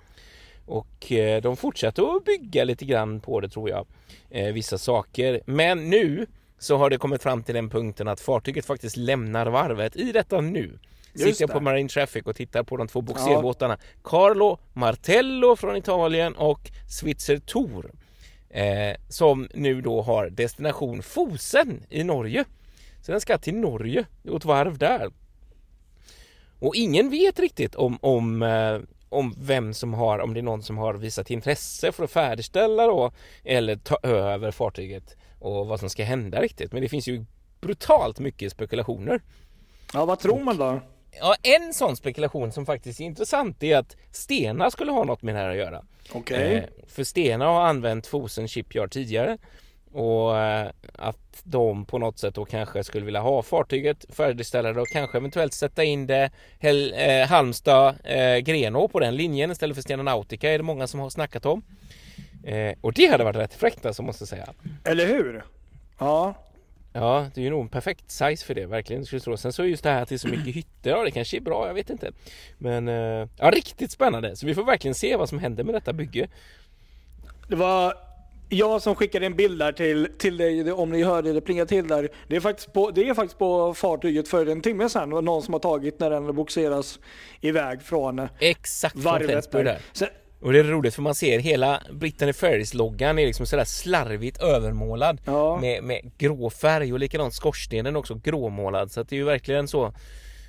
Och 0.66 1.12
eh, 1.12 1.42
de 1.42 1.56
fortsatte 1.56 2.02
att 2.02 2.24
bygga 2.24 2.64
lite 2.64 2.84
grann 2.84 3.20
på 3.20 3.40
det 3.40 3.48
tror 3.48 3.70
jag, 3.70 3.86
eh, 4.30 4.52
vissa 4.52 4.78
saker. 4.78 5.40
Men 5.46 5.90
nu 5.90 6.26
så 6.58 6.76
har 6.76 6.90
det 6.90 6.98
kommit 6.98 7.22
fram 7.22 7.42
till 7.42 7.54
den 7.54 7.70
punkten 7.70 8.08
att 8.08 8.20
fartyget 8.20 8.66
faktiskt 8.66 8.96
lämnar 8.96 9.46
varvet 9.46 9.96
i 9.96 10.12
detta 10.12 10.40
nu. 10.40 10.78
Just 11.14 11.24
Sitter 11.24 11.42
jag 11.42 11.50
på 11.50 11.60
Marine 11.60 11.88
Traffic 11.88 12.22
och 12.22 12.36
tittar 12.36 12.62
på 12.62 12.76
de 12.76 12.88
två 12.88 13.00
bogserbåtarna 13.00 13.78
Carlo 14.02 14.58
Martello 14.72 15.56
från 15.56 15.76
Italien 15.76 16.34
och 16.34 16.70
Switzer 16.88 17.38
Tor 17.38 17.92
eh, 18.52 18.96
som 19.08 19.48
nu 19.54 19.80
då 19.80 20.02
har 20.02 20.30
destination 20.30 21.02
Fosen 21.02 21.82
i 21.90 22.04
Norge. 22.04 22.44
Så 23.00 23.12
den 23.12 23.20
ska 23.20 23.38
till 23.38 23.54
Norge 23.54 24.04
och 24.28 24.36
ett 24.36 24.44
varv 24.44 24.78
där. 24.78 25.10
Och 26.58 26.74
ingen 26.76 27.10
vet 27.10 27.38
riktigt 27.38 27.74
om, 27.74 27.98
om, 28.00 28.42
eh, 28.42 28.78
om 29.12 29.34
vem 29.38 29.74
som 29.74 29.94
har, 29.94 30.18
om 30.18 30.34
det 30.34 30.40
är 30.40 30.42
någon 30.42 30.62
som 30.62 30.78
har 30.78 30.94
visat 30.94 31.30
intresse 31.30 31.92
för 31.92 32.04
att 32.04 32.10
färdigställa 32.10 32.86
då 32.86 33.12
eller 33.44 33.76
ta 33.76 33.98
över 34.02 34.50
fartyget 34.50 35.16
och 35.38 35.66
vad 35.66 35.80
som 35.80 35.90
ska 35.90 36.04
hända 36.04 36.42
riktigt. 36.42 36.72
Men 36.72 36.82
det 36.82 36.88
finns 36.88 37.08
ju 37.08 37.24
brutalt 37.60 38.18
mycket 38.18 38.52
spekulationer. 38.52 39.22
ja, 39.94 40.04
vad 40.04 40.18
tror 40.18 40.40
man 40.40 40.56
då? 40.56 40.80
Ja, 41.20 41.34
en 41.42 41.74
sån 41.74 41.96
spekulation 41.96 42.52
som 42.52 42.66
faktiskt 42.66 43.00
är 43.00 43.04
intressant 43.04 43.62
är 43.62 43.76
att 43.76 43.96
Stena 44.10 44.70
skulle 44.70 44.92
ha 44.92 45.04
något 45.04 45.22
med 45.22 45.34
det 45.34 45.38
här 45.38 45.50
att 45.50 45.56
göra. 45.56 45.84
Okej. 46.12 46.54
Eh, 46.54 46.64
för 46.86 47.04
Stena 47.04 47.44
har 47.44 47.60
använt 47.60 48.06
Fosen 48.06 48.48
Shipyard 48.48 48.90
tidigare 48.90 49.38
och 49.92 50.38
eh, 50.38 50.70
att 50.94 51.42
de 51.44 51.84
på 51.84 51.98
något 51.98 52.18
sätt 52.18 52.34
då 52.34 52.44
kanske 52.44 52.84
skulle 52.84 53.04
vilja 53.04 53.20
ha 53.20 53.42
fartyget 53.42 54.04
färdigställa 54.08 54.72
det 54.72 54.80
och 54.80 54.88
kanske 54.88 55.18
eventuellt 55.18 55.54
sätta 55.54 55.84
in 55.84 56.06
det 56.06 56.30
Hel, 56.58 56.94
eh, 56.96 57.26
Halmstad 57.26 57.94
eh, 58.04 58.38
Grenå 58.38 58.88
på 58.88 59.00
den 59.00 59.16
linjen 59.16 59.50
istället 59.50 59.76
för 59.76 59.82
Stena 59.82 60.02
Nautica 60.02 60.52
är 60.52 60.58
det 60.58 60.64
många 60.64 60.86
som 60.86 61.00
har 61.00 61.10
snackat 61.10 61.46
om. 61.46 61.62
Eh, 62.44 62.74
och 62.80 62.92
det 62.92 63.06
hade 63.06 63.24
varit 63.24 63.36
rätt 63.36 63.54
fräckt 63.54 63.86
alltså 63.86 64.02
måste 64.02 64.22
jag 64.22 64.28
säga. 64.28 64.48
Eller 64.84 65.06
hur? 65.06 65.44
Ja, 65.98 66.34
Ja, 66.94 67.26
det 67.34 67.40
är 67.40 67.44
ju 67.44 67.50
nog 67.50 67.60
en 67.60 67.68
perfekt 67.68 68.10
size 68.10 68.46
för 68.46 68.54
det, 68.54 68.66
verkligen. 68.66 69.04
Skulle 69.04 69.20
tro. 69.20 69.36
Sen 69.36 69.52
så 69.52 69.62
är 69.62 69.66
just 69.66 69.82
det 69.82 69.90
här 69.90 70.12
är 70.12 70.16
så 70.16 70.28
mycket 70.28 70.54
hytter, 70.54 70.90
ja 70.90 71.04
det 71.04 71.10
kanske 71.10 71.36
är 71.36 71.40
bra, 71.40 71.66
jag 71.66 71.74
vet 71.74 71.90
inte. 71.90 72.12
Men 72.58 72.88
eh, 72.88 73.28
ja, 73.38 73.50
riktigt 73.50 73.90
spännande. 73.90 74.36
Så 74.36 74.46
vi 74.46 74.54
får 74.54 74.64
verkligen 74.64 74.94
se 74.94 75.16
vad 75.16 75.28
som 75.28 75.38
händer 75.38 75.64
med 75.64 75.74
detta 75.74 75.92
bygge. 75.92 76.28
det 77.48 77.56
var 77.56 77.94
jag 78.56 78.82
som 78.82 78.94
skickade 78.94 79.26
en 79.26 79.36
bild 79.36 79.58
där 79.58 79.72
till, 79.72 80.08
till 80.18 80.36
dig, 80.36 80.72
om 80.72 80.90
ni 80.90 81.02
hörde 81.02 81.32
det 81.32 81.40
plinga 81.40 81.66
till 81.66 81.88
där. 81.88 82.08
Det 82.28 82.36
är, 82.36 82.40
faktiskt 82.40 82.72
på, 82.72 82.90
det 82.90 83.08
är 83.08 83.14
faktiskt 83.14 83.38
på 83.38 83.74
fartyget 83.74 84.28
för 84.28 84.46
en 84.46 84.60
timme 84.62 84.88
sedan. 84.88 85.10
Någon 85.10 85.42
som 85.42 85.54
har 85.54 85.58
tagit 85.60 86.00
när 86.00 86.10
den 86.10 86.34
bogseras 86.36 86.98
iväg 87.40 87.82
från 87.82 88.28
Exakt 88.38 88.92
från 88.92 89.02
varvet 89.02 89.26
Flensburg 89.30 89.64
där. 89.64 89.72
där. 89.72 89.80
Sen, 89.92 90.08
Och 90.40 90.52
det 90.52 90.58
är 90.58 90.64
roligt 90.64 90.94
för 90.94 91.02
man 91.02 91.14
ser 91.14 91.38
hela 91.38 91.82
Brittany 91.92 92.32
Ferries-loggan 92.32 93.18
är 93.18 93.26
liksom 93.26 93.46
sådär 93.46 93.64
slarvigt 93.64 94.42
övermålad 94.42 95.20
Ja. 95.26 95.58
med, 95.60 95.84
med 95.84 96.10
grå 96.18 96.50
färg 96.50 96.92
och 96.92 96.98
likadant 96.98 97.34
skorstenen 97.34 97.96
också 97.96 98.14
gråmålad 98.14 98.92
så 98.92 99.00
att 99.00 99.08
det 99.08 99.14
är 99.16 99.18
ju 99.18 99.24
verkligen 99.24 99.68
så 99.68 99.92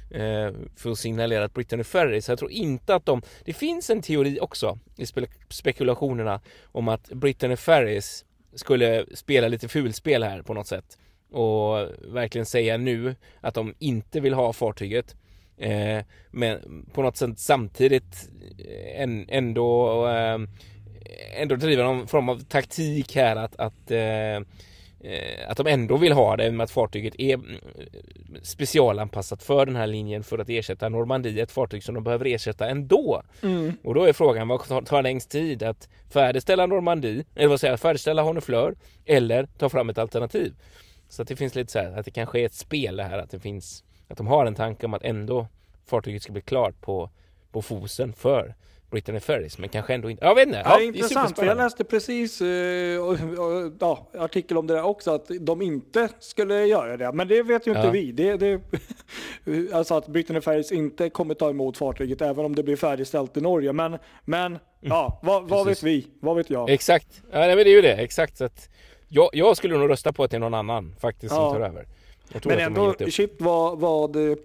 Eh, 0.10 0.52
för 0.76 0.92
att 0.92 0.98
signalera 0.98 1.46
att 1.46 1.54
Brittany 1.54 1.84
Ferries, 1.84 2.30
jag 2.30 2.40
tror 2.40 2.52
inte 2.52 2.96
att 2.96 3.06
de 3.06 3.22
det 3.46 3.54
finns 3.54 3.90
en 3.90 4.02
teori 4.02 4.40
också 4.42 4.80
i 4.98 5.06
spekulationerna 5.50 6.42
om 6.64 6.88
att 6.88 7.10
Brittany 7.10 7.56
Ferries 7.56 8.26
skulle 8.56 9.06
spela 9.14 9.48
lite 9.48 9.68
fulspel 9.68 10.24
här 10.24 10.42
på 10.42 10.54
något 10.54 10.68
sätt. 10.68 10.98
Och 11.32 11.78
verkligen 12.08 12.46
säga 12.46 12.78
nu 12.78 13.16
att 13.42 13.54
de 13.54 13.76
inte 13.80 14.20
vill 14.20 14.34
ha 14.34 14.54
fartyget. 14.54 15.16
Eh, 15.58 16.04
men 16.32 16.86
på 16.94 17.02
något 17.02 17.18
sätt 17.18 17.40
samtidigt 17.40 18.30
eh, 18.60 19.02
ändå, 19.30 20.06
ändå 21.38 21.56
driva 21.56 21.84
någon 21.84 22.08
form 22.08 22.30
av 22.30 22.40
taktik 22.40 23.16
här 23.16 23.36
att, 23.36 23.56
att 23.56 23.92
eh, 23.92 24.40
att 25.48 25.58
de 25.58 25.68
ändå 25.68 25.98
vill 25.98 26.12
ha 26.12 26.38
det 26.38 26.52
med 26.52 26.64
att 26.64 26.72
fartyget 26.72 27.16
är 27.18 27.34
mm, 27.34 27.58
specialanpassat 28.42 29.44
för 29.44 29.66
den 29.66 29.76
här 29.76 29.88
linjen 29.88 30.24
för 30.24 30.40
att 30.40 30.50
ersätta 30.50 30.90
Normandie, 30.90 31.44
ett 31.44 31.52
fartyg 31.52 31.84
som 31.84 31.96
de 31.96 32.04
behöver 32.04 32.26
ersätta 32.26 32.70
ändå. 32.70 33.24
Mm. 33.44 33.74
Och 33.84 33.94
då 33.94 34.04
är 34.04 34.14
frågan, 34.14 34.48
vad 34.48 34.64
tar, 34.68 34.82
tar 34.82 35.02
längst 35.02 35.30
tid? 35.30 35.64
Att 35.64 35.90
färdigställa 36.10 36.66
Normandie, 36.66 37.24
eller 37.36 37.48
vad 37.48 37.60
säger 37.60 37.72
jag, 37.72 37.80
färdigställa 37.80 38.22
Honefleur 38.22 38.76
eller 39.06 39.46
ta 39.58 39.70
fram 39.70 39.90
ett 39.90 39.98
alternativ? 39.98 40.54
Så 41.10 41.22
att 41.22 41.28
det 41.28 41.36
finns 41.36 41.56
lite 41.56 41.72
så 41.72 41.80
här, 41.80 42.00
att 42.00 42.06
det 42.06 42.12
kanske 42.12 42.40
är 42.40 42.46
ett 42.46 42.54
spel 42.54 42.96
det 42.96 43.04
här, 43.04 43.18
att 43.18 43.32
det 43.32 43.40
finns, 43.40 43.84
att 44.08 44.18
de 44.18 44.28
har 44.28 44.46
en 44.46 44.56
tanke 44.56 44.86
om 44.86 44.94
att 44.94 45.04
ändå 45.04 45.48
fartyget 45.86 46.24
ska 46.24 46.34
bli 46.34 46.42
klart 46.42 46.82
på, 46.82 47.10
på 47.52 47.62
fosen 47.62 48.14
för 48.14 48.56
Brittany 48.94 49.20
Ferries, 49.20 49.58
men 49.58 49.70
kanske 49.70 49.94
ändå 49.94 50.10
inte. 50.10 50.26
Jag 50.26 50.36
vet 50.36 50.48
inte. 50.48 50.62
Ja, 50.66 50.78
det 50.78 50.84
är 50.84 50.88
intressant, 50.88 51.36
för 51.36 51.46
jag 51.46 51.58
läste 51.58 51.84
precis 51.84 52.42
och, 52.42 53.10
och, 53.10 53.72
ja, 53.80 54.10
artikel 54.18 54.58
om 54.58 54.68
det 54.68 54.74
där 54.74 54.84
också, 54.84 55.12
att 55.12 55.32
de 55.40 55.62
inte 55.62 56.10
skulle 56.20 56.66
göra 56.66 56.98
det. 56.98 57.12
Men 57.12 57.28
det 57.28 57.44
vet 57.44 57.68
ju 57.68 57.72
inte 57.72 57.92
vi. 57.92 58.12
Det, 58.12 58.38
det, 58.38 58.62
alltså 59.74 59.96
att 59.96 60.08
Brittany 60.08 60.42
Ferries 60.42 60.72
inte 60.72 61.10
kommer 61.10 61.34
ta 61.34 61.50
emot 61.50 61.78
fartyget, 61.78 62.22
även 62.22 62.46
om 62.46 62.56
det 62.56 62.64
blir 62.64 62.76
färdigställt 62.76 63.38
i 63.38 63.42
Norge. 63.42 63.74
Men, 63.74 63.98
men 64.26 64.60
ja, 64.80 65.20
vad, 65.24 65.50
vad 65.50 65.68
vet 65.68 65.84
vi? 65.84 66.08
Vad 66.20 66.36
vet 66.36 66.50
jag? 66.50 66.70
Exakt, 66.70 67.22
ja, 67.32 67.40
nej, 67.40 67.56
men 67.56 67.66
det 67.66 67.72
är 67.72 67.76
ju 67.76 67.82
det. 67.82 67.94
Exakt. 67.94 68.38
Så 68.38 68.46
att 68.46 68.70
jag, 69.08 69.30
jag 69.34 69.58
skulle 69.58 69.78
nog 69.78 69.90
rösta 69.90 70.14
på 70.14 70.24
att 70.24 70.32
det 70.32 70.38
är 70.38 70.40
någon 70.40 70.54
annan 70.54 70.96
faktiskt 71.00 71.36
som 71.36 71.54
tar 71.54 71.62
över. 71.62 71.88
Men 72.44 72.60
ändå, 72.60 72.94
shit 73.10 73.36
vad, 73.40 73.80
vad 73.80 74.16
eh, 74.16 74.36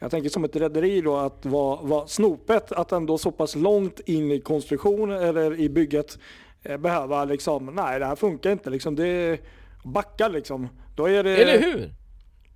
jag 0.00 0.10
tänker 0.10 0.28
som 0.30 0.44
ett 0.44 0.56
rederi 0.56 1.00
då, 1.00 1.16
att 1.16 1.46
vara 1.46 1.82
var 1.82 2.06
snopet 2.06 2.72
att 2.72 2.92
ändå 2.92 3.18
så 3.18 3.30
pass 3.32 3.54
långt 3.56 4.00
in 4.00 4.32
i 4.32 4.40
konstruktion 4.40 5.10
eller 5.10 5.60
i 5.60 5.68
bygget 5.68 6.18
eh, 6.62 6.76
behöva 6.76 7.24
liksom, 7.24 7.66
nej 7.66 7.98
det 7.98 8.06
här 8.06 8.16
funkar 8.16 8.50
inte 8.52 8.70
liksom, 8.70 8.94
det 8.96 9.40
backar 9.84 10.30
liksom. 10.30 10.68
Då 10.96 11.08
är 11.08 11.22
det 11.24 11.36
Eller 11.36 11.58
hur? 11.58 11.94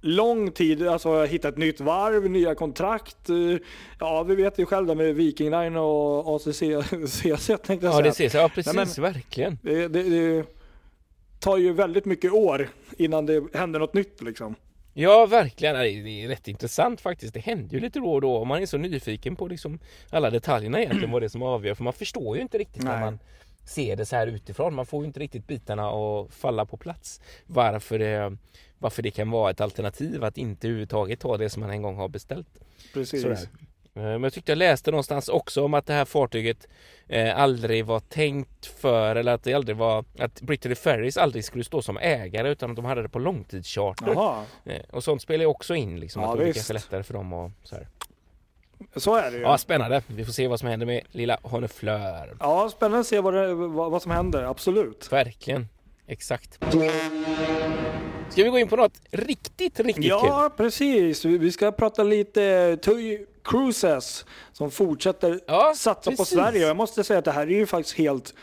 lång 0.01 0.51
tid, 0.51 0.87
alltså 0.89 1.25
hitta 1.25 1.49
ett 1.49 1.57
nytt 1.59 1.81
varv, 1.81 2.31
nya 2.31 2.55
kontrakt. 2.55 3.31
eh, 3.31 3.37
Ja, 4.01 4.23
vi 4.23 4.35
vet 4.35 4.59
ju 4.59 4.67
själva 4.67 4.95
med 4.95 5.15
Viking 5.15 5.51
Line 5.51 5.77
och 5.77 6.37
ACC 6.37 6.63
CC 7.07 7.47
tänkte 7.67 7.87
jag 7.87 7.95
Ja, 7.95 8.03
det 8.03 8.13
säga. 8.13 8.13
ser 8.13 8.29
så. 8.29 8.37
Ja, 8.39 8.51
precis. 8.55 8.75
Nej, 8.75 9.13
Verkligen. 9.13 9.59
Det, 9.63 9.89
det, 9.89 10.03
det 10.03 10.45
tar 11.41 11.57
ju 11.57 11.73
väldigt 11.73 12.05
mycket 12.05 12.33
år 12.33 12.69
innan 12.97 13.27
det 13.27 13.45
händer 13.55 13.81
något 13.81 13.95
nytt 13.95 14.23
liksom. 14.23 14.55
Ja, 14.95 15.27
verkligen. 15.27 15.75
Det 15.75 16.25
är 16.25 16.29
rätt 16.29 16.49
intressant 16.49 17.01
faktiskt. 17.01 17.35
Det 17.35 17.41
händer 17.41 17.75
ju 17.75 17.81
lite 17.81 17.99
då 17.99 18.13
och 18.13 18.21
då 18.21 18.35
och 18.35 18.47
man 18.47 18.63
är 18.63 18.67
så 18.67 18.79
nyfiken 18.79 19.37
på 19.37 19.49
liksom 19.49 19.79
alla 20.11 20.31
detaljerna 20.31 20.81
egentligen 20.81 21.11
vad 21.11 21.23
det 21.23 21.27
är 21.27 21.29
som 21.29 21.43
avgör. 21.43 21.75
För 21.75 21.85
man 21.85 21.93
förstår 21.93 22.37
ju 22.37 22.43
inte 22.43 22.59
riktigt 22.59 22.83
när 22.83 22.93
Nej. 22.93 23.01
man 23.01 23.19
ser 23.65 23.97
det 23.97 24.07
så 24.07 24.17
här 24.17 24.27
utifrån. 24.27 24.75
Man 24.75 24.87
får 24.87 25.01
ju 25.03 25.07
inte 25.07 25.21
riktigt 25.21 25.47
bitarna 25.47 25.89
att 25.91 26.35
falla 26.35 26.67
på 26.67 26.77
plats. 26.77 27.21
Varför 27.47 27.99
det, 27.99 28.37
varför 28.79 29.03
det 29.03 29.11
kan 29.11 29.31
vara 29.31 29.51
ett 29.51 29.61
alternativ 29.61 30.25
att 30.25 30.39
inte 30.39 30.67
överhuvudtaget 30.67 31.21
ta 31.21 31.37
det 31.37 31.51
som 31.51 31.61
man 31.61 31.71
en 31.71 31.83
gång 31.83 31.97
har 31.97 32.09
beställt. 32.09 32.49
Precis. 32.95 33.23
Sådär. 33.23 33.39
Eh, 33.97 34.03
Men 34.03 34.23
jag 34.23 34.33
tyckte 34.33 34.53
jag 34.53 34.57
läste 34.59 34.91
någonstans 34.91 35.29
också 35.29 35.65
om 35.65 35.75
att 35.75 35.87
det 35.87 35.93
här 35.93 36.05
fartyget 36.05 36.69
eh, 37.09 37.39
aldrig 37.41 37.87
var 37.87 38.01
tänkt 38.01 38.67
för 38.67 39.17
eller 39.17 39.33
att 39.33 39.45
det 39.45 39.55
aldrig 39.55 39.77
var 39.77 40.05
att 40.19 40.41
Brittany 40.41 40.75
Ferries 40.75 41.17
aldrig 41.17 41.45
skulle 41.45 41.65
stå 41.65 41.83
som 41.83 41.97
ägare 41.99 42.51
utan 42.51 42.71
att 42.71 42.77
de 42.77 42.85
hade 42.85 43.03
det 43.03 43.09
på 43.09 43.19
långtidscharter. 43.19 44.13
Eh, 44.65 44.81
och 44.91 45.05
sånt 45.05 45.23
spelar 45.23 45.41
ju 45.43 45.47
också 45.47 45.75
in 45.75 46.01
liksom 46.01 46.23
Ja, 46.23 46.33
att 46.33 46.39
det 46.39 46.45
visst. 46.45 46.57
kanske 46.57 46.73
lättare 46.73 47.03
för 47.03 47.15
dem 47.15 47.33
och 47.33 47.51
så 47.63 47.75
här. 47.75 47.89
så 48.97 49.15
är 49.17 49.31
det 49.31 49.37
ju. 49.37 49.43
Ja, 49.43 49.59
spännande. 49.59 50.03
Vi 50.07 50.25
får 50.25 50.33
se 50.33 50.49
vad 50.49 50.61
som 50.61 50.69
händer 50.69 50.87
med 50.87 51.01
lilla 51.11 51.39
Honefleur. 51.43 52.37
Ja, 52.41 52.69
spännande 52.71 52.99
att 53.01 53.07
se 53.07 53.21
vad, 53.21 53.35
det, 53.35 53.55
vad, 53.55 53.91
vad 53.91 54.03
som 54.03 54.11
händer, 54.13 54.43
absolut. 54.43 55.13
Verkligen. 55.13 55.69
Exakt. 56.07 56.59
Ska 58.31 58.43
vi 58.45 58.49
gå 58.49 58.59
in 58.59 58.69
på 58.69 58.77
något 58.77 59.01
riktigt, 59.11 59.81
riktigt 59.81 60.05
kul? 60.05 60.11
Ja, 60.11 60.51
precis. 60.57 61.25
Vi 61.25 61.53
ska 61.53 61.73
prata 61.73 62.03
lite 62.03 62.79
Cruises 63.45 64.27
som 64.53 64.71
fortsätter 64.71 65.41
Ja, 65.47 65.73
satsa 65.77 66.11
på 66.11 66.17
precis. 66.17 66.39
Sverige. 66.39 66.67
Jag 66.67 66.77
måste 66.77 67.05
säga 67.05 67.19
att 67.19 67.25
det 67.25 67.33
här 67.33 67.47
är 67.47 67.59
ju 67.59 67.67
faktiskt 67.67 67.99
helt 67.99 68.35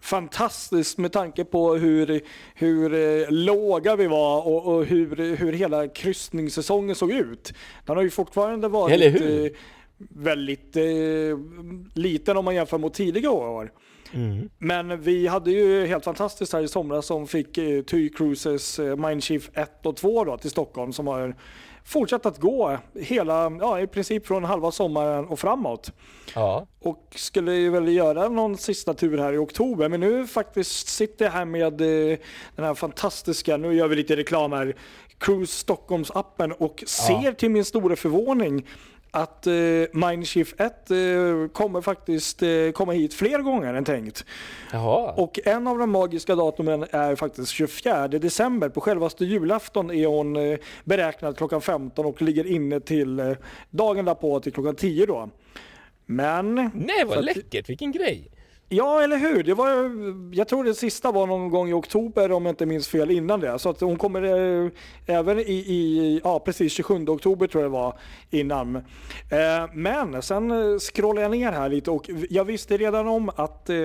fantastiskt 0.00 0.98
med 0.98 1.12
tanke 1.12 1.44
på 1.44 1.74
hur, 1.74 2.20
hur 2.54 2.94
eh, 2.94 3.30
låga 3.30 3.96
vi 3.96 4.06
var 4.06 4.46
och, 4.46 4.66
och 4.66 4.84
hur, 4.84 5.36
hur 5.36 5.52
hela 5.52 5.88
kryssningssäsongen 5.88 6.94
såg 6.94 7.12
ut. 7.12 7.52
Den 7.86 7.96
har 7.96 8.02
ju 8.02 8.10
fortfarande 8.10 8.68
varit 8.68 9.20
eh, 9.20 9.58
väldigt 9.98 10.76
eh, 10.76 10.84
liten 11.94 12.36
om 12.36 12.44
man 12.44 12.54
jämför 12.54 12.78
mot 12.78 12.94
tidigare 12.94 13.34
år. 13.34 13.72
Mm. 14.12 14.50
Men 14.58 15.00
vi 15.00 15.26
hade 15.26 15.50
ju 15.50 15.86
helt 15.86 16.04
fantastiskt 16.04 16.52
här 16.52 16.62
i 16.62 16.68
somras 16.68 17.06
som 17.06 17.26
fick 17.26 17.58
eh, 17.58 17.82
TUI 17.82 18.08
Cruises 18.08 18.78
eh, 18.78 18.96
Mindshift 18.96 19.50
1 19.54 19.86
och 19.86 19.96
2 19.96 20.24
då, 20.24 20.38
till 20.38 20.50
Stockholm 20.50 20.92
som 20.92 21.06
har 21.06 21.36
fortsatt 21.84 22.26
att 22.26 22.38
gå 22.38 22.78
hela, 22.94 23.52
ja 23.60 23.80
i 23.80 23.86
princip 23.86 24.26
från 24.26 24.44
halva 24.44 24.70
sommaren 24.70 25.26
och 25.26 25.38
framåt. 25.38 25.92
Ja. 26.34 26.66
Och 26.80 27.12
skulle 27.14 27.54
ju 27.54 27.70
väl 27.70 27.88
göra 27.88 28.28
någon 28.28 28.56
sista 28.56 28.94
tur 28.94 29.18
här 29.18 29.32
i 29.32 29.38
oktober. 29.38 29.88
Men 29.88 30.00
nu 30.00 30.26
faktiskt 30.26 30.88
sitter 30.88 31.24
jag 31.24 31.32
här 31.32 31.44
med 31.44 31.80
eh, 31.80 32.18
den 32.56 32.64
här 32.64 32.74
fantastiska, 32.74 33.56
nu 33.56 33.74
gör 33.74 33.88
vi 33.88 33.96
lite 33.96 34.16
reklam 34.16 34.52
här, 34.52 34.76
Cruise 35.18 35.52
Stockholms 35.52 36.10
appen 36.10 36.52
och 36.52 36.84
ser 36.86 37.32
till 37.32 37.50
min 37.50 37.64
stora 37.64 37.96
förvåning 37.96 38.66
att 39.14 39.46
eh, 39.46 39.52
Mindshift 39.92 40.60
1 40.60 40.90
eh, 40.90 40.96
kommer 41.52 41.80
faktiskt 41.80 42.42
eh, 42.42 42.48
komma 42.74 42.92
hit 42.92 43.14
fler 43.14 43.38
gånger 43.38 43.74
än 43.74 43.84
tänkt. 43.84 44.24
Jaha. 44.72 45.12
Och 45.12 45.38
en 45.44 45.66
av 45.66 45.78
de 45.78 45.90
magiska 45.90 46.34
datumen 46.34 46.86
är 46.90 47.16
faktiskt 47.16 47.50
24 47.50 48.08
december. 48.08 48.68
På 48.68 48.80
självaste 48.80 49.24
julafton 49.24 49.90
är 49.90 50.06
hon 50.06 50.36
eh, 50.36 50.58
beräknad 50.84 51.36
klockan 51.36 51.60
15 51.60 52.06
och 52.06 52.22
ligger 52.22 52.46
inne 52.46 52.80
till 52.80 53.20
eh, 53.20 53.32
dagen 53.70 54.04
därpå 54.04 54.40
till 54.40 54.52
klockan 54.52 54.76
10 54.76 55.06
då. 55.06 55.28
Men 56.06 56.54
Nej, 56.74 57.04
vad 57.06 57.24
läckert. 57.24 57.68
Vilken 57.68 57.92
grej. 57.92 58.30
Ja, 58.68 59.02
eller 59.02 59.16
hur? 59.16 59.42
Det 59.42 59.54
var, 59.54 59.90
jag 60.34 60.48
tror 60.48 60.64
det 60.64 60.74
sista 60.74 61.12
var 61.12 61.26
någon 61.26 61.50
gång 61.50 61.68
i 61.68 61.72
oktober 61.72 62.32
om 62.32 62.46
jag 62.46 62.52
inte 62.52 62.66
minns 62.66 62.88
fel 62.88 63.10
innan 63.10 63.40
det. 63.40 63.58
Så 63.58 63.70
att 63.70 63.80
hon 63.80 63.96
kommer 63.96 64.22
eh, 64.22 64.70
även 65.06 65.38
i, 65.38 65.42
i, 65.52 66.20
ja 66.24 66.40
precis 66.40 66.72
27 66.72 67.06
oktober 67.08 67.46
tror 67.46 67.62
jag 67.62 67.72
det 67.72 67.78
var 67.78 67.98
innan. 68.30 68.76
Eh, 68.76 69.70
men 69.74 70.22
sen 70.22 70.50
eh, 70.50 70.78
scrollade 70.78 71.22
jag 71.22 71.30
ner 71.30 71.52
här 71.52 71.68
lite 71.68 71.90
och 71.90 72.10
jag 72.30 72.44
visste 72.44 72.76
redan 72.76 73.08
om 73.08 73.30
att 73.36 73.70
eh, 73.70 73.76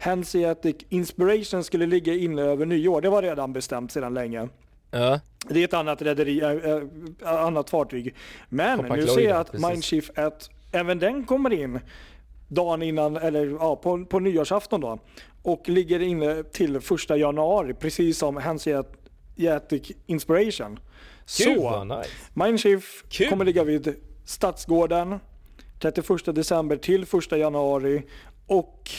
Hanseatic 0.00 0.76
Inspiration 0.88 1.64
skulle 1.64 1.86
ligga 1.86 2.14
inne 2.14 2.42
över 2.42 2.66
nyår. 2.66 3.00
Det 3.00 3.08
var 3.08 3.22
redan 3.22 3.52
bestämt 3.52 3.92
sedan 3.92 4.14
länge. 4.14 4.48
Ja. 4.90 5.20
Det 5.48 5.60
är 5.60 5.64
ett 5.64 5.74
annat 5.74 6.02
rederi, 6.02 6.40
äh, 7.22 7.44
annat 7.44 7.70
fartyg. 7.70 8.14
Men 8.48 8.78
nu 8.78 9.06
ser 9.06 9.20
jag 9.20 9.30
ja, 9.30 9.36
att. 9.36 9.52
Mindshift 9.52 10.18
1, 10.18 10.50
även 10.72 10.98
den 10.98 11.24
kommer 11.24 11.52
in 11.52 11.80
dagen 12.54 12.82
innan, 12.82 13.16
eller 13.16 13.46
ja, 13.46 13.76
på, 13.76 14.04
på 14.04 14.18
nyårsafton 14.18 14.80
då. 14.80 14.98
Och 15.42 15.68
ligger 15.68 16.00
inne 16.00 16.42
till 16.42 16.80
första 16.80 17.16
januari, 17.16 17.74
precis 17.74 18.18
som 18.18 18.36
Hanseatic 18.36 19.92
Inspiration. 20.06 20.78
Kul, 21.38 21.60
Så, 21.60 21.84
nice. 21.84 22.10
Mindshift 22.34 23.28
kommer 23.30 23.44
ligga 23.44 23.64
vid 23.64 23.94
Stadsgården 24.24 25.18
31 25.82 26.06
december 26.24 26.76
till 26.76 27.02
1 27.02 27.32
januari. 27.38 28.02
Och 28.46 28.90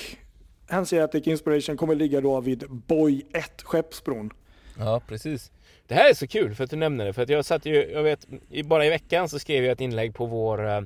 Hanseatic 0.70 1.28
Inspiration 1.28 1.78
kommer 1.78 1.96
ligga 1.96 2.22
då 2.22 2.42
vid 2.42 2.70
Boy 2.70 3.26
1, 3.34 3.62
Skeppsbron. 3.62 4.34
Ja, 4.80 5.02
precis. 5.08 5.52
Det 5.88 5.96
här 5.96 6.10
är 6.10 6.14
så 6.14 6.28
kul 6.28 6.56
för 6.56 6.64
att 6.64 6.70
du 6.70 6.76
nämner 6.76 7.06
det. 7.06 7.14
För 7.14 7.22
att 7.22 7.30
jag 7.30 7.46
satt 7.46 7.66
ju, 7.66 7.92
jag 7.92 8.04
vet, 8.04 8.28
bara 8.66 8.86
i 8.86 8.90
veckan 8.90 9.30
så 9.30 9.40
skrev 9.40 9.64
jag 9.64 9.72
ett 9.72 9.82
inlägg 9.82 10.16
på 10.16 10.26
vår 10.26 10.70
eh, 10.70 10.82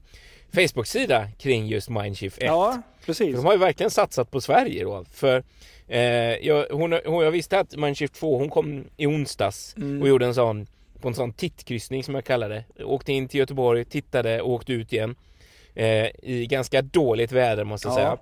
Facebook-sida 0.53 1.27
kring 1.39 1.67
just 1.67 1.89
Mindshift 1.89 2.37
1. 2.37 2.43
Ja, 2.43 2.81
precis. 3.05 3.27
För 3.27 3.37
de 3.37 3.45
har 3.45 3.53
ju 3.53 3.59
verkligen 3.59 3.89
satsat 3.91 4.31
på 4.31 4.41
Sverige 4.41 4.83
då. 4.83 5.05
För 5.11 5.43
eh, 5.87 6.01
jag, 6.47 6.65
hon, 6.71 6.99
hon, 7.05 7.23
jag 7.23 7.31
visste 7.31 7.59
att 7.59 7.75
Mindshift 7.75 8.13
2, 8.13 8.37
hon 8.37 8.49
kom 8.49 8.83
i 8.97 9.07
onsdags 9.07 9.75
Mm. 9.77 10.01
och 10.01 10.07
gjorde 10.07 10.25
en 10.25 10.33
sån, 10.35 10.67
på 11.01 11.07
en 11.07 11.13
sån 11.15 11.33
tittkryssning 11.33 12.03
som 12.03 12.15
jag 12.15 12.25
kallar 12.25 12.49
det. 12.49 12.63
Åkte 12.83 13.13
in 13.13 13.27
till 13.27 13.39
Göteborg, 13.39 13.85
tittade 13.85 14.41
och 14.41 14.51
åkte 14.51 14.73
ut 14.73 14.93
igen. 14.93 15.15
Eh, 15.75 16.05
I 16.23 16.47
ganska 16.49 16.81
dåligt 16.81 17.31
väder 17.31 17.63
måste 17.63 17.87
jag 17.87 17.91
Ja. 17.93 17.95
säga. 17.97 18.17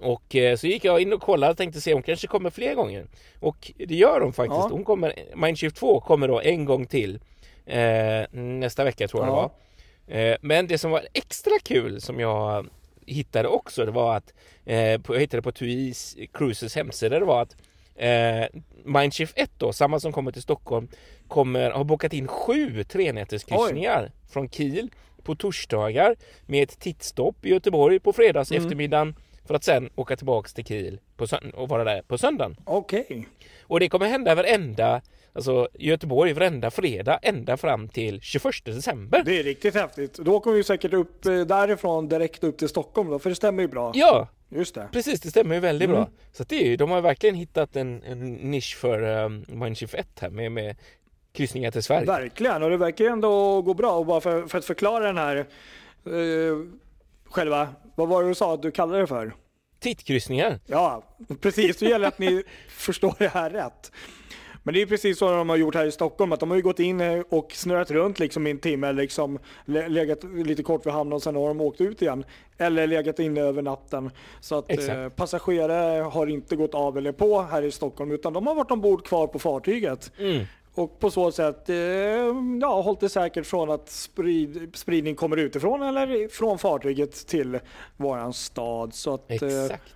Och 0.00 0.36
eh, 0.36 0.56
så 0.56 0.66
gick 0.66 0.84
jag 0.84 1.00
in 1.00 1.12
och 1.12 1.20
kollade 1.22 1.50
och 1.50 1.56
tänkte 1.56 1.80
se 1.80 1.92
om 1.92 1.96
hon 1.96 2.02
kanske 2.02 2.26
kommer 2.26 2.50
fler 2.50 2.74
gånger. 2.74 3.06
Och 3.40 3.72
det 3.76 3.94
gör 3.94 4.20
hon 4.20 4.32
faktiskt. 4.32 4.58
Ja. 4.60 4.68
Hon 4.70 4.84
kommer, 4.84 5.14
Mindshift 5.36 5.76
2 5.76 6.00
kommer 6.00 6.28
då 6.28 6.40
en 6.40 6.64
gång 6.64 6.86
till 6.86 7.18
eh, 7.66 8.22
nästa 8.32 8.84
vecka 8.84 9.08
tror 9.08 9.22
jag 9.22 9.28
Ja. 9.28 9.34
det 9.36 9.42
var. 9.42 9.50
Eh, 10.06 10.36
men 10.40 10.66
det 10.66 10.78
som 10.78 10.90
var 10.90 11.06
extra 11.12 11.52
kul 11.64 12.00
som 12.00 12.20
jag 12.20 12.66
hittade 13.06 13.48
också 13.48 13.84
det 13.84 13.90
var 13.92 14.16
att 14.16 14.34
eh, 14.64 14.76
jag 14.78 15.18
hittade 15.20 15.42
på 15.42 15.52
TUI 15.52 15.94
Cruises 16.32 16.76
hemsida 16.76 17.18
det 17.18 17.24
var 17.24 17.42
att 17.42 17.56
eh, 17.94 18.60
Mindshift 18.84 19.38
1 19.38 19.50
då, 19.58 19.72
samma 19.72 20.00
som 20.00 20.12
kommer 20.12 20.32
till 20.32 20.42
Stockholm 20.42 20.88
kommer, 21.28 21.70
har 21.70 21.84
bokat 21.84 22.12
in 22.12 22.28
sju 22.28 22.84
trenäterskryssningar 22.84 24.12
från 24.30 24.48
Kiel 24.48 24.90
på 25.22 25.34
torsdagar 25.34 26.16
med 26.46 26.62
ett 26.62 26.78
tittstopp 26.80 27.46
i 27.46 27.48
Göteborg 27.48 28.00
på 28.00 28.12
fredags 28.12 28.50
Mm. 28.50 28.62
eftermiddagen 28.62 29.16
för 29.44 29.54
att 29.54 29.64
sen 29.64 29.90
åka 29.94 30.16
tillbaks 30.16 30.54
till 30.54 30.64
Kiel 30.64 31.00
och 31.54 31.68
vara 31.68 31.84
där 31.84 32.02
på 32.02 32.18
söndagen. 32.18 32.56
Okej. 32.64 33.26
Och 33.62 33.80
det 33.80 33.88
kommer 33.88 34.06
hända 34.06 34.34
varenda, 34.34 35.00
alltså 35.36 35.68
Göteborg 35.74 36.32
varenda 36.32 36.70
fredag 36.70 37.18
ända 37.22 37.56
fram 37.56 37.88
till 37.88 38.20
21 38.20 38.64
december. 38.64 39.22
Det 39.24 39.38
är 39.38 39.42
riktigt 39.42 39.74
häftigt. 39.74 40.14
Då 40.14 40.40
kommer 40.40 40.56
vi 40.56 40.64
säkert 40.64 40.92
upp 40.92 41.26
eh, 41.26 41.40
därifrån 41.40 42.08
direkt 42.08 42.44
upp 42.44 42.58
till 42.58 42.68
Stockholm 42.68 43.10
då, 43.10 43.18
för 43.18 43.30
det 43.30 43.36
stämmer 43.36 43.62
ju 43.62 43.68
bra. 43.68 43.92
Ja, 43.94 44.28
Just 44.48 44.74
det. 44.74 44.88
precis 44.92 45.20
det 45.20 45.30
stämmer 45.30 45.54
ju 45.54 45.60
väldigt 45.60 45.88
Mm. 45.88 45.96
bra. 46.00 46.08
Så 46.32 46.44
det 46.44 46.56
är 46.64 46.68
ju, 46.68 46.76
de 46.76 46.90
har 46.90 47.00
verkligen 47.00 47.34
hittat 47.34 47.76
en, 47.76 48.02
en 48.02 48.34
nisch 48.34 48.76
för 48.76 49.02
um, 49.24 49.44
Mindshift 49.48 49.94
1 49.94 50.06
här 50.20 50.30
med, 50.30 50.52
med 50.52 50.76
kryssningar 51.32 51.70
till 51.70 51.82
Sverige. 51.82 52.06
Verkligen, 52.06 52.62
och 52.62 52.70
det 52.70 52.76
verkar 52.76 53.04
ju 53.04 53.10
ändå 53.10 53.62
gå 53.62 53.74
bra. 53.74 53.92
Och 53.98 54.06
bara 54.06 54.20
för, 54.20 54.46
för 54.46 54.58
att 54.58 54.64
förklara 54.64 55.06
den 55.06 55.18
här 55.18 55.36
eh, 56.06 56.56
själva, 57.30 57.68
vad 57.94 58.08
var 58.08 58.22
det 58.22 58.28
du 58.28 58.34
sa 58.34 58.54
att 58.54 58.62
du 58.62 58.70
kallade 58.70 59.00
det 59.00 59.06
för? 59.06 59.34
Tittkryssningar. 59.80 60.60
Ja, 60.66 61.02
precis. 61.40 61.76
Det 61.76 61.86
gäller 61.86 62.08
att 62.08 62.18
ni 62.18 62.42
förstår 62.68 63.14
det 63.18 63.28
här 63.28 63.50
rätt. 63.50 63.92
Men 64.66 64.74
det 64.74 64.82
är 64.82 64.86
precis 64.86 65.18
så 65.18 65.30
de 65.30 65.48
har 65.48 65.56
gjort 65.56 65.74
här 65.74 65.86
i 65.86 65.92
Stockholm, 65.92 66.32
att 66.32 66.40
de 66.40 66.50
har 66.50 66.56
ju 66.56 66.62
gått 66.62 66.78
in 66.78 67.00
eh, 67.00 67.22
och 67.28 67.52
snurrat 67.52 67.90
runt 67.90 68.18
liksom 68.18 68.46
i 68.46 68.50
en 68.50 68.58
timme, 68.58 68.92
liksom 68.92 69.38
le- 69.64 69.88
legat 69.88 70.24
lite 70.24 70.62
kort 70.62 70.86
vid 70.86 70.92
hamnen 70.92 71.12
och 71.12 71.22
sen 71.22 71.36
har 71.36 71.48
de 71.48 71.60
åkt 71.60 71.80
ut 71.80 72.02
igen. 72.02 72.24
Eller 72.58 72.86
legat 72.86 73.18
inne 73.18 73.40
över 73.40 73.62
natten. 73.62 74.10
Så 74.40 74.58
att 74.58 74.88
eh, 74.88 75.08
passagerare 75.08 76.02
har 76.02 76.26
inte 76.26 76.56
gått 76.56 76.74
av 76.74 76.98
eller 76.98 77.12
på 77.12 77.42
här 77.42 77.62
i 77.62 77.70
Stockholm, 77.70 78.10
utan 78.12 78.32
de 78.32 78.46
har 78.46 78.54
varit 78.54 78.70
ombord 78.70 79.06
kvar 79.06 79.26
på 79.26 79.38
fartyget. 79.38 80.12
Mm. 80.18 80.44
Och 80.74 80.98
på 81.00 81.10
så 81.10 81.32
sätt 81.32 81.68
eh, 81.68 81.76
ja, 82.60 82.80
hållit 82.84 83.00
det 83.00 83.08
säkert 83.08 83.46
från 83.46 83.70
att 83.70 83.88
sprid, 83.90 84.70
spridning 84.74 85.14
kommer 85.14 85.36
utifrån 85.36 85.82
eller 85.82 86.28
från 86.28 86.58
fartyget 86.58 87.26
till 87.26 87.58
våran 87.96 88.32
stad. 88.32 88.94
Så 88.94 89.14
att, 89.14 89.30
eh, 89.30 89.36
Exakt. 89.36 89.94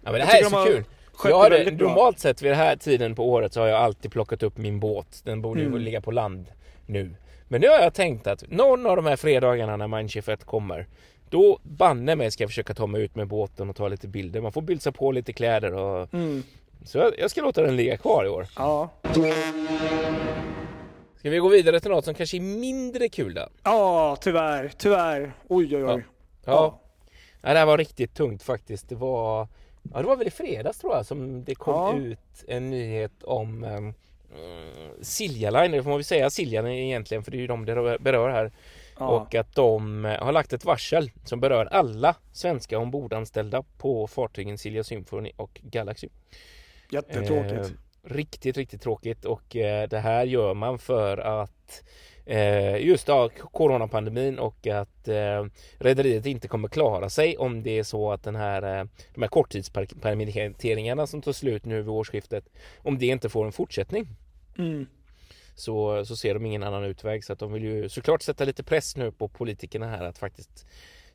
Ja 0.00 0.10
men 0.12 0.20
det 0.20 0.26
här 0.26 0.38
är 0.38 0.44
tycker 0.44 0.44
de 0.44 0.50
så 0.50 0.56
har 0.56 0.66
kul. 0.66 0.84
Jag 1.24 1.36
har 1.36 1.50
det 1.50 1.70
normalt 1.70 2.18
sett 2.18 2.42
vid 2.42 2.50
den 2.50 2.58
här 2.58 2.76
tiden 2.76 3.14
på 3.14 3.28
året 3.30 3.52
så 3.52 3.60
har 3.60 3.66
jag 3.68 3.78
alltid 3.80 4.12
plockat 4.12 4.42
upp 4.42 4.58
min 4.58 4.80
båt. 4.80 5.20
Den 5.24 5.42
borde 5.42 5.60
ju 5.60 5.66
Mm. 5.66 5.80
ligga 5.80 6.00
på 6.00 6.10
land 6.10 6.46
nu. 6.86 7.14
Men 7.48 7.60
nu 7.60 7.68
har 7.68 7.78
jag 7.78 7.94
tänkt 7.94 8.26
att 8.26 8.44
någon 8.50 8.86
av 8.86 8.96
de 8.96 9.06
här 9.06 9.16
fredagarna 9.16 9.76
när 9.76 9.88
Mindshift 9.88 10.28
1 10.28 10.44
kommer 10.44 10.86
då 11.30 11.58
banne 11.62 12.16
mig 12.16 12.30
ska 12.30 12.42
jag 12.42 12.50
försöka 12.50 12.74
ta 12.74 12.86
mig 12.86 13.02
ut 13.02 13.16
med 13.16 13.26
båten 13.28 13.70
och 13.70 13.76
ta 13.76 13.88
lite 13.88 14.08
bilder. 14.08 14.40
Man 14.40 14.52
får 14.52 14.62
bylsa 14.62 14.92
på 14.92 15.12
lite 15.12 15.32
kläder 15.32 15.74
och 15.74 16.14
Mm. 16.14 16.42
så 16.84 16.98
jag, 16.98 17.12
jag 17.18 17.30
ska 17.30 17.40
låta 17.42 17.62
den 17.62 17.76
ligga 17.76 17.96
kvar 17.96 18.24
i 18.24 18.28
år. 18.28 18.46
Ja. 18.56 18.90
Ska 21.16 21.30
vi 21.30 21.38
gå 21.38 21.48
vidare 21.48 21.80
till 21.80 21.90
något 21.90 22.04
som 22.04 22.14
kanske 22.14 22.36
är 22.36 22.40
mindre 22.40 23.08
kul 23.08 23.34
då? 23.34 23.48
ja, 23.64 24.16
tyvärr. 24.20 24.70
Tyvärr. 24.78 25.32
Oj, 25.48 25.76
oj, 25.76 25.84
oj. 25.84 26.04
Ja. 26.44 26.52
ja. 26.52 27.52
Det 27.52 27.58
här 27.58 27.66
var 27.66 27.78
riktigt 27.78 28.14
tungt 28.14 28.42
faktiskt. 28.42 28.88
Det 28.88 28.94
var, 28.94 29.48
ja, 29.94 30.00
det 30.00 30.06
var 30.06 30.16
väl 30.16 30.26
i 30.26 30.30
fredags 30.30 30.78
tror 30.78 30.94
jag 30.96 31.06
som 31.06 31.44
det 31.44 31.54
kom 31.54 31.74
Ja. 31.74 32.06
ut 32.06 32.44
en 32.48 32.70
nyhet 32.70 33.22
om 33.22 33.64
um, 33.64 33.94
Silja 35.02 35.50
Line, 35.50 35.70
det 35.72 35.82
får 35.82 35.90
man 35.90 35.98
väl 35.98 36.04
säga 36.04 36.30
Silja 36.30 36.62
Line 36.62 36.72
egentligen 36.72 37.24
för 37.24 37.30
det 37.30 37.36
är 37.36 37.40
ju 37.40 37.46
de 37.46 37.64
det 37.64 37.98
berör 38.00 38.30
här. 38.30 38.52
Ja. 38.98 39.06
Och 39.06 39.34
att 39.34 39.54
de 39.54 40.04
eh, 40.04 40.24
har 40.24 40.32
lagt 40.32 40.52
ett 40.52 40.64
varsel 40.64 41.10
som 41.24 41.40
berör 41.40 41.66
alla 41.66 42.14
svenska 42.32 42.78
ombordanställda 42.78 43.62
på 43.78 44.06
fartygen 44.06 44.58
Silja 44.58 44.84
Symphony 44.84 45.32
och 45.36 45.60
Galaxy. 45.62 46.08
Jättetråkigt. 46.90 47.52
Eh, 47.52 47.66
riktigt, 48.02 48.56
riktigt 48.56 48.82
tråkigt 48.82 49.24
och 49.24 49.56
eh, 49.56 49.88
det 49.88 49.98
här 49.98 50.24
gör 50.24 50.54
man 50.54 50.78
för 50.78 51.18
att 51.18 51.82
just 52.78 53.08
ja, 53.08 53.28
coronapandemin 53.52 54.38
och 54.38 54.66
att 54.66 55.08
eh, 55.08 55.46
rederiet 55.78 56.26
inte 56.26 56.48
kommer 56.48 56.68
klara 56.68 57.10
sig 57.10 57.36
om 57.36 57.62
det 57.62 57.78
är 57.78 57.82
så 57.82 58.12
att 58.12 58.22
den 58.22 58.36
här, 58.36 58.62
eh, 58.62 58.84
de 59.14 59.22
här 59.22 59.28
korttidspermitteringarna 59.28 61.06
som 61.06 61.22
tar 61.22 61.32
slut 61.32 61.64
nu 61.64 61.76
vid 61.76 61.88
årsskiftet, 61.88 62.44
om 62.78 62.98
det 62.98 63.06
inte 63.06 63.28
får 63.28 63.46
en 63.46 63.52
fortsättning 63.52 64.08
Mm. 64.58 64.86
så, 65.54 66.04
så 66.04 66.16
ser 66.16 66.34
de 66.34 66.46
ingen 66.46 66.62
annan 66.62 66.84
utväg 66.84 67.24
så 67.24 67.32
att 67.32 67.38
de 67.38 67.52
vill 67.52 67.64
ju 67.64 67.88
såklart 67.88 68.22
sätta 68.22 68.44
lite 68.44 68.62
press 68.62 68.96
nu 68.96 69.12
på 69.12 69.28
politikerna 69.28 69.86
här 69.86 70.04
att 70.04 70.18
faktiskt 70.18 70.66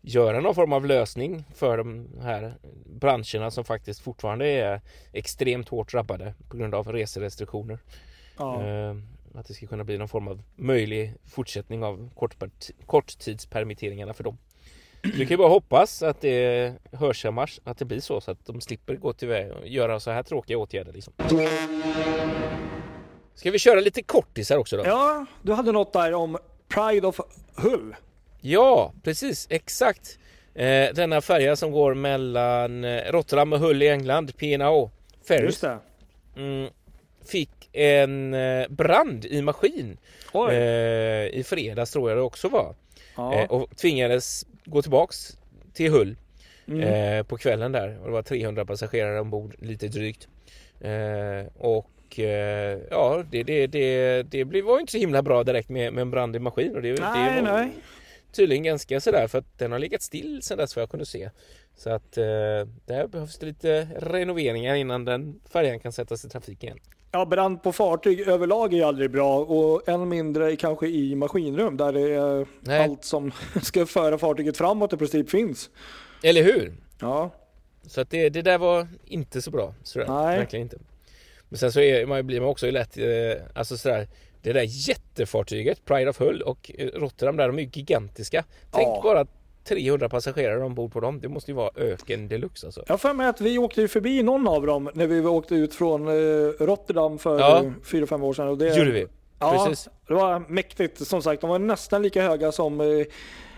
göra 0.01 0.39
någon 0.39 0.55
form 0.55 0.73
av 0.73 0.85
lösning 0.85 1.43
för 1.53 1.77
de 1.77 2.07
här 2.21 2.53
branscherna 2.85 3.51
som 3.51 3.65
faktiskt 3.65 3.99
fortfarande 3.99 4.47
är 4.47 4.81
extremt 5.11 5.69
hårt 5.69 5.91
drabbade 5.91 6.33
på 6.49 6.57
grund 6.57 6.75
av 6.75 6.91
reserestriktioner. 6.91 7.79
Ja. 8.37 8.61
Att 9.35 9.47
det 9.47 9.53
ska 9.53 9.67
kunna 9.67 9.83
bli 9.83 9.97
någon 9.97 10.07
form 10.07 10.27
av 10.27 10.41
möjlig 10.55 11.13
fortsättning 11.25 11.83
av 11.83 12.09
korttidspermitteringarna 12.85 14.13
för 14.13 14.23
dem. 14.23 14.37
Vi 15.03 15.11
kan 15.19 15.27
ju 15.27 15.37
bara 15.37 15.49
hoppas 15.49 16.03
att 16.03 16.21
det 16.21 16.73
hörsammars, 16.91 17.59
att 17.63 17.77
det 17.77 17.85
blir 17.85 17.99
så 17.99 18.21
så 18.21 18.31
att 18.31 18.45
de 18.45 18.61
slipper 18.61 18.95
gå 18.95 19.13
till 19.13 19.29
och 19.29 19.67
göra 19.67 19.99
så 19.99 20.11
här 20.11 20.23
tråkiga 20.23 20.57
åtgärder 20.57 20.93
liksom. 20.93 21.13
Ska 23.35 23.51
vi 23.51 23.59
köra 23.59 23.79
lite 23.79 24.03
kortisar 24.03 24.57
också 24.57 24.77
då? 24.77 24.83
ja, 24.85 25.25
du 25.41 25.53
hade 25.53 25.71
något 25.71 25.93
där 25.93 26.13
om 26.13 26.37
Pride 26.67 27.07
of 27.07 27.19
Hull. 27.55 27.95
Ja, 28.41 28.93
precis, 29.03 29.47
exakt. 29.49 30.19
Eh, 30.55 30.93
denna 30.93 31.21
färja 31.21 31.55
som 31.55 31.71
går 31.71 31.93
mellan 31.93 32.83
eh, 32.83 33.11
Rotterdam 33.11 33.53
och 33.53 33.59
Hull 33.59 33.81
i 33.81 33.89
England, 33.89 34.37
P&O 34.37 34.91
Ferries, 35.27 35.43
Just 35.43 35.61
det. 35.61 35.79
mm, 36.35 36.69
fick 37.25 37.69
en 37.73 38.33
eh, 38.33 38.67
brand 38.69 39.25
i 39.25 39.41
maskin 39.41 39.97
eh, 40.51 41.39
i 41.39 41.43
fredags 41.45 41.91
tror 41.91 42.09
jag 42.09 42.17
det 42.17 42.21
också 42.21 42.49
var. 42.49 42.75
ja. 43.17 43.33
Eh, 43.35 43.49
och 43.51 43.77
tvingades 43.77 44.45
gå 44.65 44.81
tillbaks 44.81 45.37
till 45.73 45.91
Hull 45.91 46.15
Mm. 46.67 46.79
eh, 46.81 47.23
på 47.23 47.37
kvällen 47.37 47.71
där. 47.71 47.97
Och 47.99 48.05
det 48.05 48.11
var 48.11 48.21
300 48.23 48.65
passagerare 48.65 49.19
ombord, 49.21 49.55
lite 49.59 49.87
drygt. 49.87 50.27
Eh, 50.81 51.47
och 51.57 52.19
eh, 52.19 52.79
ja, 52.91 53.23
det, 53.31 53.43
det, 53.43 53.67
det, 53.67 54.23
det 54.23 54.45
blev- 54.45 54.65
var 54.65 54.79
inte 54.79 54.91
så 54.91 54.97
himla 54.97 55.21
bra 55.21 55.43
direkt 55.43 55.69
med, 55.69 55.93
med 55.93 56.01
en 56.01 56.11
brand 56.11 56.35
i 56.35 56.39
maskin. 56.39 56.75
Och 56.75 56.81
det, 56.81 56.93
nej, 57.01 57.35
det 57.35 57.41
var 57.41 57.57
nej. 57.57 57.69
tydligen 58.31 58.63
ganska 58.63 58.99
sådär 58.99 59.27
för 59.27 59.37
att 59.39 59.59
den 59.59 59.71
har 59.71 59.79
legat 59.79 60.01
still 60.01 60.41
sedan 60.41 60.57
dess 60.57 60.75
vad 60.75 60.81
jag 60.83 60.89
kunde 60.89 61.05
se. 61.05 61.29
Så 61.75 61.89
att 61.89 62.17
eh, 62.17 62.23
där 62.85 63.07
behövs 63.07 63.37
det 63.37 63.45
lite 63.45 63.87
renoveringar 63.99 64.75
innan 64.75 65.05
den 65.05 65.39
färjan 65.53 65.79
kan 65.79 65.91
sättas 65.91 66.25
i 66.25 66.29
trafik 66.29 66.63
igen. 66.63 66.79
Ja, 67.15 67.25
brand 67.25 67.63
på 67.63 67.71
fartyg 67.71 68.19
överlag 68.27 68.73
är 68.73 68.85
aldrig 68.85 69.11
bra 69.11 69.39
och 69.39 69.89
än 69.89 70.09
mindre 70.09 70.55
kanske 70.55 70.87
i 70.87 71.15
maskinrum 71.15 71.77
där 71.77 71.93
det 71.93 72.01
är 72.13 72.47
Nej. 72.59 72.83
allt 72.83 73.03
som 73.05 73.31
ska 73.61 73.85
föra 73.85 74.17
fartyget 74.17 74.57
framåt 74.57 74.93
i 74.93 74.97
princip 74.97 75.29
finns. 75.29 75.69
Eller 76.23 76.43
hur? 76.43 76.73
Ja, 76.99 77.29
Så 77.87 78.01
att 78.01 78.09
det, 78.09 78.29
det 78.29 78.41
där 78.41 78.57
var 78.57 78.87
inte 79.05 79.41
så 79.41 79.51
bra. 79.51 79.73
Sådär. 79.83 80.07
Nej. 80.07 80.37
Verkligen 80.37 80.63
inte. 80.63 80.77
Men 81.49 81.57
sen 81.57 81.71
så 81.71 81.79
är, 81.79 82.05
man 82.05 82.27
blir 82.27 82.39
man 82.39 82.49
också 82.49 82.71
lätt, 82.71 82.97
eh, 82.97 83.05
alltså 83.55 83.77
sådär, 83.77 84.07
det 84.41 84.53
där 84.53 84.65
jättefartyget, 84.89 85.85
Pride 85.85 86.09
of 86.09 86.19
Hull 86.19 86.41
och 86.41 86.71
eh, 86.77 86.87
Rotterdam 86.87 87.37
där, 87.37 87.47
de 87.47 87.57
är 87.59 87.63
ju 87.63 87.69
gigantiska. 87.73 88.43
Tänk 88.71 88.87
Ja. 88.87 89.01
bara 89.03 89.25
300 89.63 90.09
passagerare 90.09 90.63
ombord 90.65 90.93
på 90.93 90.99
dem. 90.99 91.19
Det 91.19 91.29
måste 91.29 91.51
ju 91.51 91.55
vara 91.55 91.69
öken 91.75 92.27
deluxe 92.27 92.67
alltså. 92.67 92.83
jag 92.87 93.01
för 93.01 93.13
mig 93.13 93.27
att 93.27 93.41
vi 93.41 93.57
åkte 93.57 93.81
ju 93.81 93.87
förbi 93.87 94.23
någon 94.23 94.47
av 94.47 94.65
dem 94.65 94.89
när 94.93 95.07
vi 95.07 95.21
åkte 95.25 95.55
ut 95.55 95.73
från 95.75 96.07
eh, 96.07 96.13
Rotterdam 96.59 97.17
för 97.19 97.39
Ja. 97.39 97.63
eh, 97.63 97.71
fyra 97.83 98.07
fem 98.07 98.23
år 98.23 98.33
sedan. 98.33 98.47
Och 98.47 98.57
det, 98.57 98.75
Gjorde 98.77 98.91
vi. 98.91 99.07
Ja, 99.39 99.65
Precis. 99.65 99.89
det 100.07 100.13
var 100.13 100.43
mäktigt. 100.47 101.07
Som 101.07 101.21
sagt, 101.21 101.41
de 101.41 101.49
var 101.49 101.59
nästan 101.59 102.01
lika 102.01 102.21
höga 102.23 102.51
som 102.51 102.81
eh, 102.81 102.87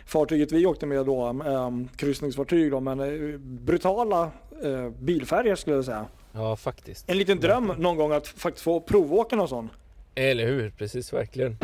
fartyget 0.06 0.52
vi 0.52 0.66
åkte 0.66 0.86
med 0.86 1.06
då, 1.06 1.28
eh, 1.46 1.72
kryssningsfartyg 1.98 2.72
då, 2.72 2.80
men 2.80 3.00
eh, 3.00 3.38
brutala 3.40 4.32
eh, 4.64 4.90
bilfärger 5.00 5.56
skulle 5.56 5.76
jag 5.76 5.86
säga. 5.86 6.06
Ja, 6.32 6.56
faktiskt. 6.56 7.10
En 7.10 7.18
liten 7.18 7.40
dröm 7.40 7.74
någon 7.78 7.98
gång 7.98 8.12
att 8.12 8.28
faktiskt 8.28 8.64
få 8.64 8.80
provåka 8.82 9.36
någon 9.36 9.48
sån. 9.50 9.70
Eller 10.16 10.46
hur? 10.48 10.70
Precis, 10.70 11.14
verkligen. 11.14 11.58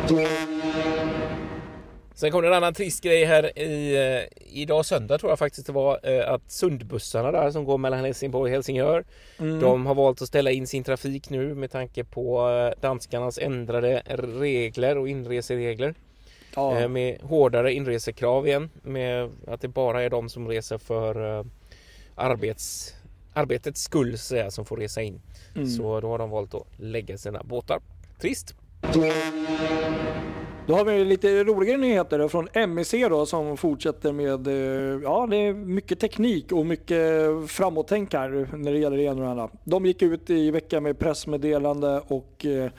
Sen 2.22 2.32
kom 2.32 2.42
det 2.42 2.48
en 2.48 2.54
annan 2.54 2.74
trist 2.74 3.04
grej 3.04 3.24
här 3.24 3.58
i, 3.58 3.96
eh, 3.96 4.42
idag 4.62 4.86
söndag 4.86 5.18
tror 5.18 5.32
jag 5.32 5.38
faktiskt 5.38 5.66
det 5.66 5.72
var 5.72 6.00
eh, 6.02 6.32
att 6.32 6.50
Sundbussarna 6.50 7.32
där 7.32 7.50
som 7.50 7.64
går 7.64 7.78
mellan 7.78 8.00
Helsingborg 8.00 8.50
och 8.50 8.54
Helsingör 8.54 9.04
Mm. 9.38 9.60
De 9.60 9.86
har 9.86 9.94
valt 9.94 10.22
att 10.22 10.28
ställa 10.28 10.50
in 10.50 10.66
sin 10.66 10.84
trafik 10.84 11.30
nu 11.30 11.54
med 11.54 11.70
tanke 11.70 12.04
på 12.04 12.50
eh, 12.50 12.80
danskarnas 12.80 13.38
ändrade 13.38 14.02
regler 14.06 14.98
och 14.98 15.08
inreseregler 15.08 15.94
ja. 16.56 16.88
med 16.88 17.18
hårdare 17.22 17.72
inresekrav 17.72 18.46
igen 18.46 18.70
med 18.82 19.30
att 19.46 19.60
det 19.60 19.68
bara 19.68 20.02
är 20.02 20.10
de 20.10 20.28
som 20.28 20.48
reser 20.48 20.78
för 20.78 21.44
arbets, 22.14 22.94
arbetets 23.32 23.82
skull 23.82 24.18
säga, 24.18 24.50
som 24.50 24.64
får 24.64 24.76
resa 24.76 25.02
in. 25.02 25.20
Mm. 25.54 25.68
Så 25.68 26.00
då 26.00 26.08
har 26.08 26.18
de 26.18 26.30
valt 26.30 26.54
att 26.54 26.66
lägga 26.76 27.18
sina 27.18 27.42
båtar. 27.42 27.80
Trist. 28.20 28.54
Då 30.66 30.74
har 30.74 30.84
vi 30.84 31.04
lite 31.04 31.44
roligare 31.44 31.78
nyheter 31.78 32.28
från 32.28 32.74
MEC 32.74 32.90
då 32.90 33.26
som 33.26 33.56
fortsätter 33.56 34.12
med, 34.12 34.46
eh, 34.46 35.00
ja 35.02 35.26
det 35.30 35.36
är 35.36 35.52
mycket 35.52 36.00
teknik 36.00 36.52
och 36.52 36.66
mycket 36.66 37.00
framåttänk 37.48 38.14
här 38.14 38.56
när 38.56 38.72
det 38.72 38.78
gäller 38.78 38.96
det 38.96 39.02
ena 39.02 39.12
och 39.12 39.20
det 39.20 39.30
andra. 39.30 39.48
De 39.64 39.86
gick 39.86 40.02
ut 40.02 40.30
i 40.30 40.50
veckan 40.50 40.82
med 40.82 40.98
pressmeddelande 40.98 42.02
och 42.08 42.46
eh, 42.46 42.70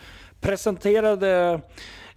presenterade 0.42 1.62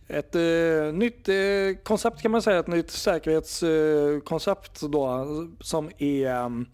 ett 0.08 0.34
eh, 0.34 0.92
nytt 0.92 1.28
eh, 1.28 1.34
koncept 1.82 2.22
kan 2.22 2.30
man 2.30 2.42
säga, 2.42 2.58
ett 2.58 2.66
nytt 2.66 2.90
säkerhetskoncept 2.90 4.82
eh, 4.82 4.88
då 4.88 5.26
som 5.60 5.90
är 5.98 6.30
mm, 6.30 6.66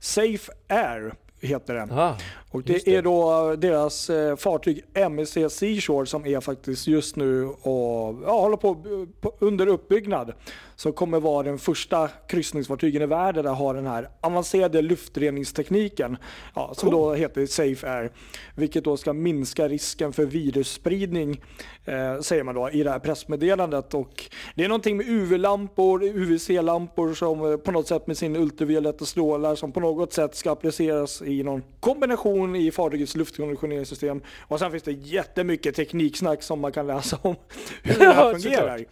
Safe 0.00 0.52
Air 0.68 1.14
heter 1.40 1.74
det. 1.74 1.88
Ah, 1.90 2.16
Och 2.50 2.62
det, 2.62 2.84
det. 2.84 2.94
är 2.94 3.02
då 3.02 3.54
deras 3.56 4.10
eh, 4.10 4.36
fartyg 4.36 4.84
MSC 4.94 5.36
Seashore 5.50 6.06
som 6.06 6.26
är 6.26 6.40
faktiskt 6.40 6.86
just 6.86 7.16
nu 7.16 7.44
och 7.44 8.14
ja, 8.26 8.40
håller 8.40 8.56
på, 8.56 8.74
på 9.20 9.32
under 9.38 9.66
uppbyggnad. 9.66 10.32
Som 10.76 10.92
kommer 10.92 11.20
vara 11.20 11.42
den 11.42 11.58
första 11.58 12.08
kryssningsfartygen 12.08 13.02
i 13.02 13.06
världen 13.06 13.46
att 13.46 13.58
ha 13.58 13.72
den 13.72 13.86
här 13.86 14.08
avancerade 14.20 14.82
luftreningstekniken. 14.82 16.16
Ja, 16.54 16.74
som 16.74 16.90
då 16.90 17.14
heter 17.14 17.46
Safe 17.46 17.90
Air. 17.90 18.10
Vilket 18.54 18.84
då 18.84 18.96
ska 18.96 19.12
minska 19.12 19.68
risken 19.68 20.12
för 20.12 20.26
virusspridning 20.26 21.40
eh, 21.84 22.20
säger 22.20 22.42
man 22.42 22.54
då 22.54 22.70
i 22.70 22.82
det 22.82 22.90
här 22.90 22.98
pressmeddelandet. 22.98 23.94
Och 23.94 24.30
det 24.54 24.64
är 24.64 24.68
någonting 24.68 24.96
med 24.96 25.06
UV-lampor, 25.08 26.02
UVC-lampor 26.02 27.14
som 27.14 27.52
eh, 27.52 27.56
på 27.56 27.72
något 27.72 27.88
sätt 27.88 28.06
med 28.06 28.18
sin 28.18 28.36
ultravioletta 28.36 29.04
strålar 29.04 29.54
som 29.54 29.72
på 29.72 29.80
något 29.80 30.12
sätt 30.12 30.34
ska 30.34 30.52
appliceras 30.52 31.22
i 31.22 31.42
någon 31.42 31.62
kombination 31.80 32.56
i 32.56 32.70
fartygets 32.70 33.16
luftkonditioneringssystem. 33.16 34.20
Och 34.40 34.58
sen 34.58 34.70
finns 34.70 34.82
det 34.82 34.92
jättemycket 34.92 35.74
tekniksnack 35.74 36.42
som 36.42 36.60
man 36.60 36.72
kan 36.72 36.86
läsa 36.86 37.18
om 37.22 37.36
hur 37.82 37.98
det 37.98 38.12
här 38.12 38.32
fungerar. 38.32 38.84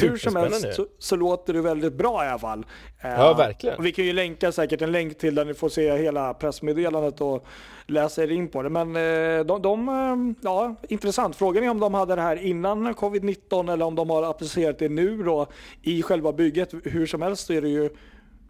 Hur 0.00 0.16
som 0.16 0.36
helst 0.36 0.74
så, 0.74 0.86
så 0.98 1.16
låter 1.20 1.52
det 1.52 1.60
väldigt 1.60 1.92
bra 1.92 2.24
i 2.24 2.28
alla 2.28 2.38
fall. 2.38 2.66
Ja, 3.02 3.34
verkligen. 3.34 3.78
och 3.78 3.86
vi 3.86 3.92
kan 3.92 4.04
ju 4.04 4.12
länka 4.12 4.52
säkert 4.52 4.82
en 4.82 4.92
länk 4.92 5.18
till 5.18 5.34
där 5.34 5.44
ni 5.44 5.54
får 5.54 5.68
se 5.68 5.96
hela 5.96 6.34
pressmeddelandet 6.34 7.20
och 7.20 7.46
läsa 7.86 8.22
er 8.22 8.30
in 8.30 8.48
på 8.48 8.62
det. 8.62 8.68
Men 8.68 8.96
eh, 8.96 9.44
de, 9.44 9.62
de 9.62 9.88
eh, 9.88 10.34
ja, 10.42 10.74
intressant. 10.88 11.36
Frågan 11.36 11.64
är 11.64 11.70
om 11.70 11.80
de 11.80 11.94
hade 11.94 12.14
det 12.14 12.22
här 12.22 12.36
innan 12.36 12.94
covid-19 12.94 13.72
eller 13.72 13.84
om 13.84 13.94
de 13.94 14.10
har 14.10 14.22
applicerat 14.22 14.78
det 14.78 14.88
nu 14.88 15.22
då 15.22 15.46
i 15.82 16.02
själva 16.02 16.32
bygget. 16.32 16.74
Hur 16.84 17.06
som 17.06 17.22
helst 17.22 17.50
är 17.50 17.62
det 17.62 17.68
ju, 17.68 17.90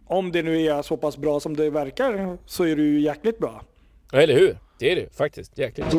om 0.07 0.31
det 0.31 0.43
nu 0.43 0.61
är 0.61 0.81
så 0.81 0.97
pass 0.97 1.17
bra 1.17 1.39
som 1.39 1.55
det 1.57 1.69
verkar, 1.69 2.37
så 2.45 2.63
är 2.63 2.75
det 2.75 2.81
ju 2.81 2.99
jäkligt 2.99 3.39
bra. 3.39 3.61
Ja, 4.11 4.21
eller 4.21 4.33
hur? 4.33 4.57
Det 4.79 4.91
är 4.91 4.95
det 4.95 5.15
faktiskt. 5.15 5.57
Jäkligt. 5.57 5.95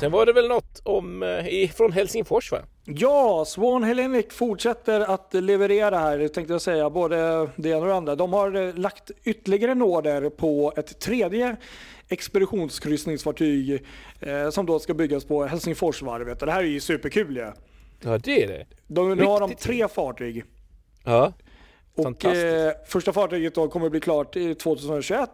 Sen 0.00 0.12
var 0.12 0.26
det 0.26 0.32
väl 0.32 0.48
något 0.48 0.80
om, 0.84 1.22
eh, 1.22 1.70
från 1.70 1.92
Helsingfors 1.92 2.52
va? 2.52 2.58
Ja, 2.84 3.44
Swan 3.46 3.82
Hellenic 3.84 4.26
fortsätter 4.30 5.00
att 5.00 5.34
leverera 5.34 5.98
här, 5.98 6.28
tänkte 6.28 6.54
jag 6.54 6.62
säga, 6.62 6.90
både 6.90 7.16
det 7.56 7.68
ena 7.68 7.78
och 7.80 7.86
det 7.86 7.94
andra. 7.94 8.14
De 8.16 8.32
har 8.32 8.54
eh, 8.54 8.74
lagt 8.74 9.10
ytterligare 9.24 9.72
en 9.72 9.82
order 9.82 10.30
på 10.30 10.72
ett 10.76 11.00
tredje 11.00 11.56
expeditionskryssningsfartyg 12.08 13.84
eh, 14.20 14.50
som 14.50 14.66
då 14.66 14.78
ska 14.78 14.94
byggas 14.94 15.24
på 15.24 15.44
Helsingforsvarvet. 15.44 16.40
Det 16.40 16.52
här 16.52 16.62
är 16.62 16.66
ju 16.66 16.80
superkul 16.80 17.36
ju. 17.36 17.52
Ja, 18.02 18.18
det 18.18 18.42
är 18.42 18.48
det. 18.48 18.66
De, 18.86 19.14
nu 19.14 19.24
har 19.24 19.40
de 19.40 19.54
tre 19.54 19.88
fartyg. 19.88 20.44
Ja. 21.04 21.32
Och 21.94 22.04
Fantastiskt. 22.04 22.44
eh, 22.44 22.86
första 22.86 23.12
fartyget 23.12 23.54
då 23.54 23.68
kommer 23.68 23.88
bli 23.88 24.00
klart 24.00 24.36
i 24.36 24.54
2021. 24.54 25.30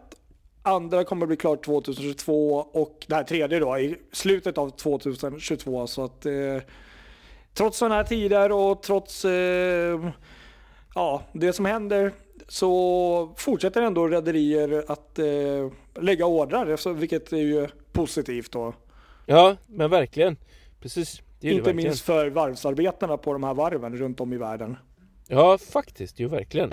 Andra 0.65 1.03
kommer 1.03 1.25
bli 1.25 1.37
klart 1.37 1.63
2022 1.63 2.55
och 2.71 3.05
det 3.07 3.15
här 3.15 3.23
tredje 3.23 3.59
då 3.59 3.77
i 3.77 3.95
slutet 4.11 4.57
av 4.57 4.69
2022. 4.69 5.87
Så 5.87 6.03
att 6.03 6.25
eh, 6.25 6.33
trots 7.53 7.77
sådana 7.77 7.95
här 7.95 8.03
tider 8.03 8.51
och 8.51 8.83
trots 8.83 9.25
eh, 9.25 10.09
ja, 10.95 11.21
det 11.33 11.53
som 11.53 11.65
händer 11.65 12.11
så 12.47 13.33
fortsätter 13.37 13.81
ändå 13.81 14.07
rederier 14.07 14.83
att 14.87 15.19
eh, 15.19 15.71
lägga 16.03 16.25
ordrar, 16.25 16.93
vilket 16.93 17.33
är 17.33 17.37
ju 17.37 17.67
positivt 17.91 18.51
då. 18.51 18.73
Ja, 19.25 19.55
men 19.67 19.89
verkligen. 19.89 20.37
Precis. 20.81 21.21
Inte 21.41 21.55
verkligen. 21.55 21.75
minst 21.75 22.01
för 22.01 22.29
varvsarbetarna 22.29 23.17
på 23.17 23.33
de 23.33 23.43
här 23.43 23.53
varven 23.53 23.97
runt 23.97 24.19
om 24.19 24.33
i 24.33 24.37
världen. 24.37 24.77
Ja, 25.27 25.57
faktiskt. 25.57 26.19
Jo, 26.19 26.29
verkligen. 26.29 26.71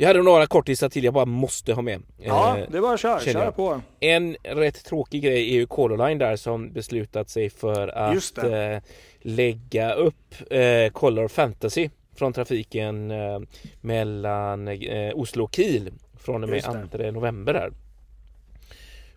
Jag 0.00 0.06
hade 0.06 0.22
några 0.22 0.46
kortisar 0.46 0.88
till 0.88 1.04
jag 1.04 1.14
bara 1.14 1.24
måste 1.24 1.72
ha 1.72 1.82
med. 1.82 2.02
Ja, 2.18 2.58
Eh, 2.58 2.64
det 2.70 2.76
är 2.78 2.82
bara 2.82 2.94
att 2.94 3.00
köra, 3.00 3.20
köra 3.20 3.52
på. 3.52 3.80
En 4.00 4.36
rätt 4.42 4.84
tråkig 4.84 5.22
grej 5.22 5.50
är 5.50 5.54
ju 5.54 5.66
Color 5.66 6.06
Line 6.08 6.18
där 6.18 6.36
som 6.36 6.72
beslutat 6.72 7.30
sig 7.30 7.50
för 7.50 7.88
att 7.88 8.38
eh, 8.38 8.82
lägga 9.20 9.92
upp 9.94 10.34
eh, 10.50 10.92
Color 10.92 11.28
Fantasy 11.28 11.88
från 12.14 12.32
trafiken 12.32 13.10
eh, 13.10 13.40
mellan 13.80 14.68
eh, 14.68 15.12
Oslo 15.14 15.44
och 15.44 15.54
Kiel 15.54 15.90
från 16.18 16.42
och 16.42 16.48
med 16.48 16.56
Just 16.56 16.72
det. 16.92 17.04
2 17.04 17.10
november 17.10 17.54
här. 17.54 17.72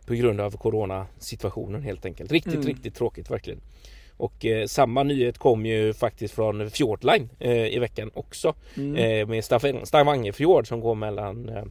På 0.05 0.13
grund 0.13 0.41
av 0.41 0.57
coronasituationen 0.57 1.81
helt 1.81 2.05
enkelt. 2.05 2.31
Riktigt, 2.31 2.53
Mm. 2.53 2.67
riktigt 2.67 2.95
tråkigt 2.95 3.31
verkligen. 3.31 3.59
Och 4.17 4.45
eh, 4.45 4.65
samma 4.65 5.03
nyhet 5.03 5.37
kom 5.37 5.65
ju 5.65 5.93
faktiskt 5.93 6.33
från 6.33 6.69
Fjordline 6.69 7.29
eh, 7.39 7.67
i 7.75 7.79
veckan 7.79 8.11
också. 8.13 8.53
Mm. 8.77 8.95
Eh, 8.95 9.27
med 9.27 9.43
Stav- 9.43 9.85
Stavangefjord 9.85 10.67
som 10.67 10.79
går 10.79 10.95
mellan 10.95 11.49
eh, 11.49 11.63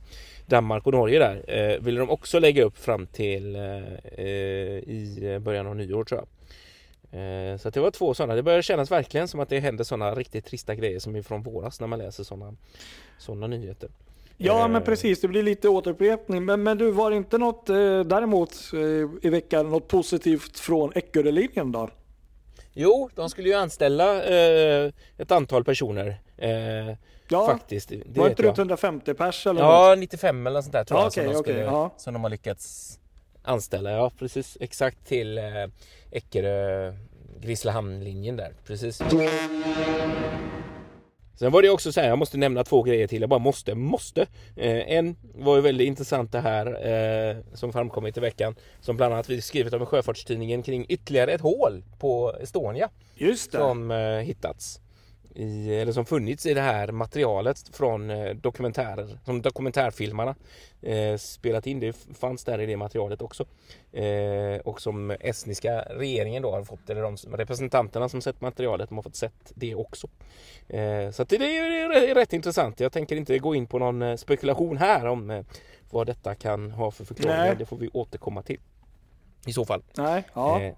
Danmark 0.47 0.87
och 0.87 0.93
Norge 0.93 1.19
där. 1.19 1.45
Eh, 1.49 1.79
ville 1.81 2.01
de 2.01 2.11
också 2.11 2.39
lägga 2.39 2.65
upp 2.65 2.79
fram 2.79 3.07
till 3.07 3.57
i 4.87 5.39
början 5.41 5.67
av 5.67 5.77
nyår 5.77 6.05
tror 6.05 6.21
jag. 6.21 6.29
Så 7.61 7.71
det 7.71 7.81
var 7.81 7.91
två 7.91 8.15
sådana. 8.15 8.35
Det 8.35 8.43
börjar 8.43 8.63
kännas 8.63 8.91
verkligen 8.91 9.29
som 9.29 9.41
att 9.41 9.49
det 9.49 9.61
händer 9.61 9.85
sådana 9.85 10.15
riktigt 10.15 10.45
trista 10.45 10.75
grejer 10.75 10.99
som 10.99 11.17
är 11.17 11.23
från 11.23 11.43
våras 11.43 11.81
när 11.81 11.87
man 11.87 11.99
läser 11.99 12.25
sådana 12.25 12.55
såna 13.19 13.47
nyheter. 13.47 13.89
Ja 14.37 14.69
men 14.69 14.83
precis, 14.83 15.21
det 15.21 15.29
blir 15.29 15.43
lite 15.43 15.69
återupprepning. 15.69 16.45
Men, 16.45 16.63
men 16.63 16.79
du, 16.79 16.91
var 16.91 17.11
det 17.11 17.17
inte 17.17 17.39
något 17.39 17.67
däremot 18.07 18.55
i 19.23 19.29
veckan 19.29 19.71
något 19.71 19.89
positivt 19.89 20.59
från 20.59 20.93
Eckerölinjen 20.95 21.73
då? 21.73 21.89
Jo, 22.75 23.11
de 23.15 23.31
skulle 23.31 23.49
ju 23.49 23.55
anställa 23.55 24.23
eh, 24.25 24.93
ett 25.19 25.31
antal 25.31 25.65
personer. 25.65 26.21
Eh, 26.37 26.97
Ja, 27.29 27.47
faktiskt. 27.47 27.89
Det 27.89 28.19
var 28.21 28.29
inte 28.29 28.43
det 28.43 28.47
jag. 28.49 28.59
150 28.59 29.15
pers 29.15 29.47
eller 29.47 29.61
något? 29.63 29.89
Ja, 29.89 29.95
95 29.99 30.47
eller 30.47 30.55
något 30.59 30.65
sånt 30.65 30.73
där 30.73 30.85
tror 30.85 31.01
Ja, 31.01 31.05
jag 31.05 31.13
som, 31.13 31.23
okej, 31.23 31.33
de 31.33 31.39
skulle, 31.43 31.61
ja. 31.61 31.95
som 31.97 32.15
de 32.15 32.23
har 32.23 32.31
lyckats 32.31 32.99
anställa. 33.43 33.91
Ja, 33.91 34.11
precis. 34.19 34.57
Exakt 34.61 35.07
till 35.07 35.39
eh, 35.39 35.45
Eckerö 36.11 36.93
Grisslehamn-linjen 37.41 38.37
där. 38.37 38.53
Precis. 38.67 39.03
Sen 41.43 41.53
var 41.53 41.63
det 41.63 41.71
också 41.71 41.93
så 41.93 42.01
här, 42.01 42.09
jag 42.09 42.19
måste 42.19 42.39
nämna 42.39 42.65
två 42.65 42.83
grejer 42.83 43.07
till. 43.07 43.21
Jag 43.21 43.31
bara 43.31 43.39
måste, 43.39 43.75
måste. 43.75 44.27
Eh, 44.57 44.93
en 44.97 45.17
var 45.35 45.57
ju 45.57 45.63
väldigt 45.63 45.87
intressant 45.87 46.33
det 46.33 46.41
här 46.41 46.67
eh, 46.67 47.37
som 47.55 47.73
framkommit 47.73 48.17
i 48.17 48.21
veckan. 48.21 48.55
Som 48.81 48.97
bland 48.97 49.15
annat 49.15 49.29
vi 49.31 49.41
skrivit 49.41 49.73
om 49.73 49.83
i 49.83 49.87
Sjöfartstidningen 49.87 50.63
kring 50.63 50.87
ytterligare 50.89 51.33
ett 51.33 51.41
hål 51.41 51.85
på 51.99 52.35
Estonia 52.41 52.89
Just 53.15 53.53
det. 53.53 53.59
som 53.59 53.91
eh, 53.91 54.19
hittats 54.19 54.81
i, 55.35 55.75
eller 55.75 55.93
som 55.93 56.07
funnits 56.07 56.47
i 56.47 56.55
det 56.55 56.61
här 56.61 56.93
materialet 56.93 57.77
från 57.77 58.11
eh, 58.11 58.31
dokumentärer 58.31 59.19
som 59.25 59.43
dokumentärfilmarna 59.43 60.35
eh, 60.83 61.17
spelat 61.17 61.67
in. 61.67 61.81
Det 61.81 61.97
fanns 62.21 62.45
där 62.45 62.61
i 62.61 62.67
det 62.67 62.77
materialet 62.77 63.23
också. 63.23 63.47
Eh, 63.93 64.61
och 64.65 64.81
som 64.81 65.11
estniska 65.11 65.81
regeringen 65.81 66.43
då 66.43 66.51
har 66.51 66.65
fått, 66.65 66.91
eller 66.91 67.03
de 67.03 67.17
representanterna 67.17 68.09
som 68.09 68.21
sett 68.21 68.41
materialet, 68.41 68.89
de 68.89 68.95
har 68.95 69.03
fått 69.03 69.17
sett 69.17 69.53
det 69.55 69.75
också. 69.75 70.09
Eh, 70.69 71.11
så 71.11 71.25
det, 71.25 71.37
är 71.37 72.15
rätt 72.15 72.33
intressant. 72.33 72.81
Jag 72.81 72.93
tänker 72.93 73.17
inte 73.17 73.39
gå 73.39 73.55
in 73.55 73.67
på 73.67 73.79
någon 73.79 74.03
eh, 74.03 74.17
spekulation 74.17 74.77
här 74.77 75.07
om 75.07 75.31
eh, 75.31 75.45
vad 75.91 76.07
detta 76.07 76.35
kan 76.35 76.71
ha 76.71 76.91
för 76.91 77.05
förklaringar. 77.05 77.47
Nej. 77.47 77.57
Det 77.59 77.67
får 77.67 77.77
vi 77.77 77.89
återkomma 77.93 78.43
till. 78.43 78.61
I 79.47 79.53
så 79.53 79.65
fall. 79.65 79.83
Nej, 79.97 80.25
ja. 80.35 80.73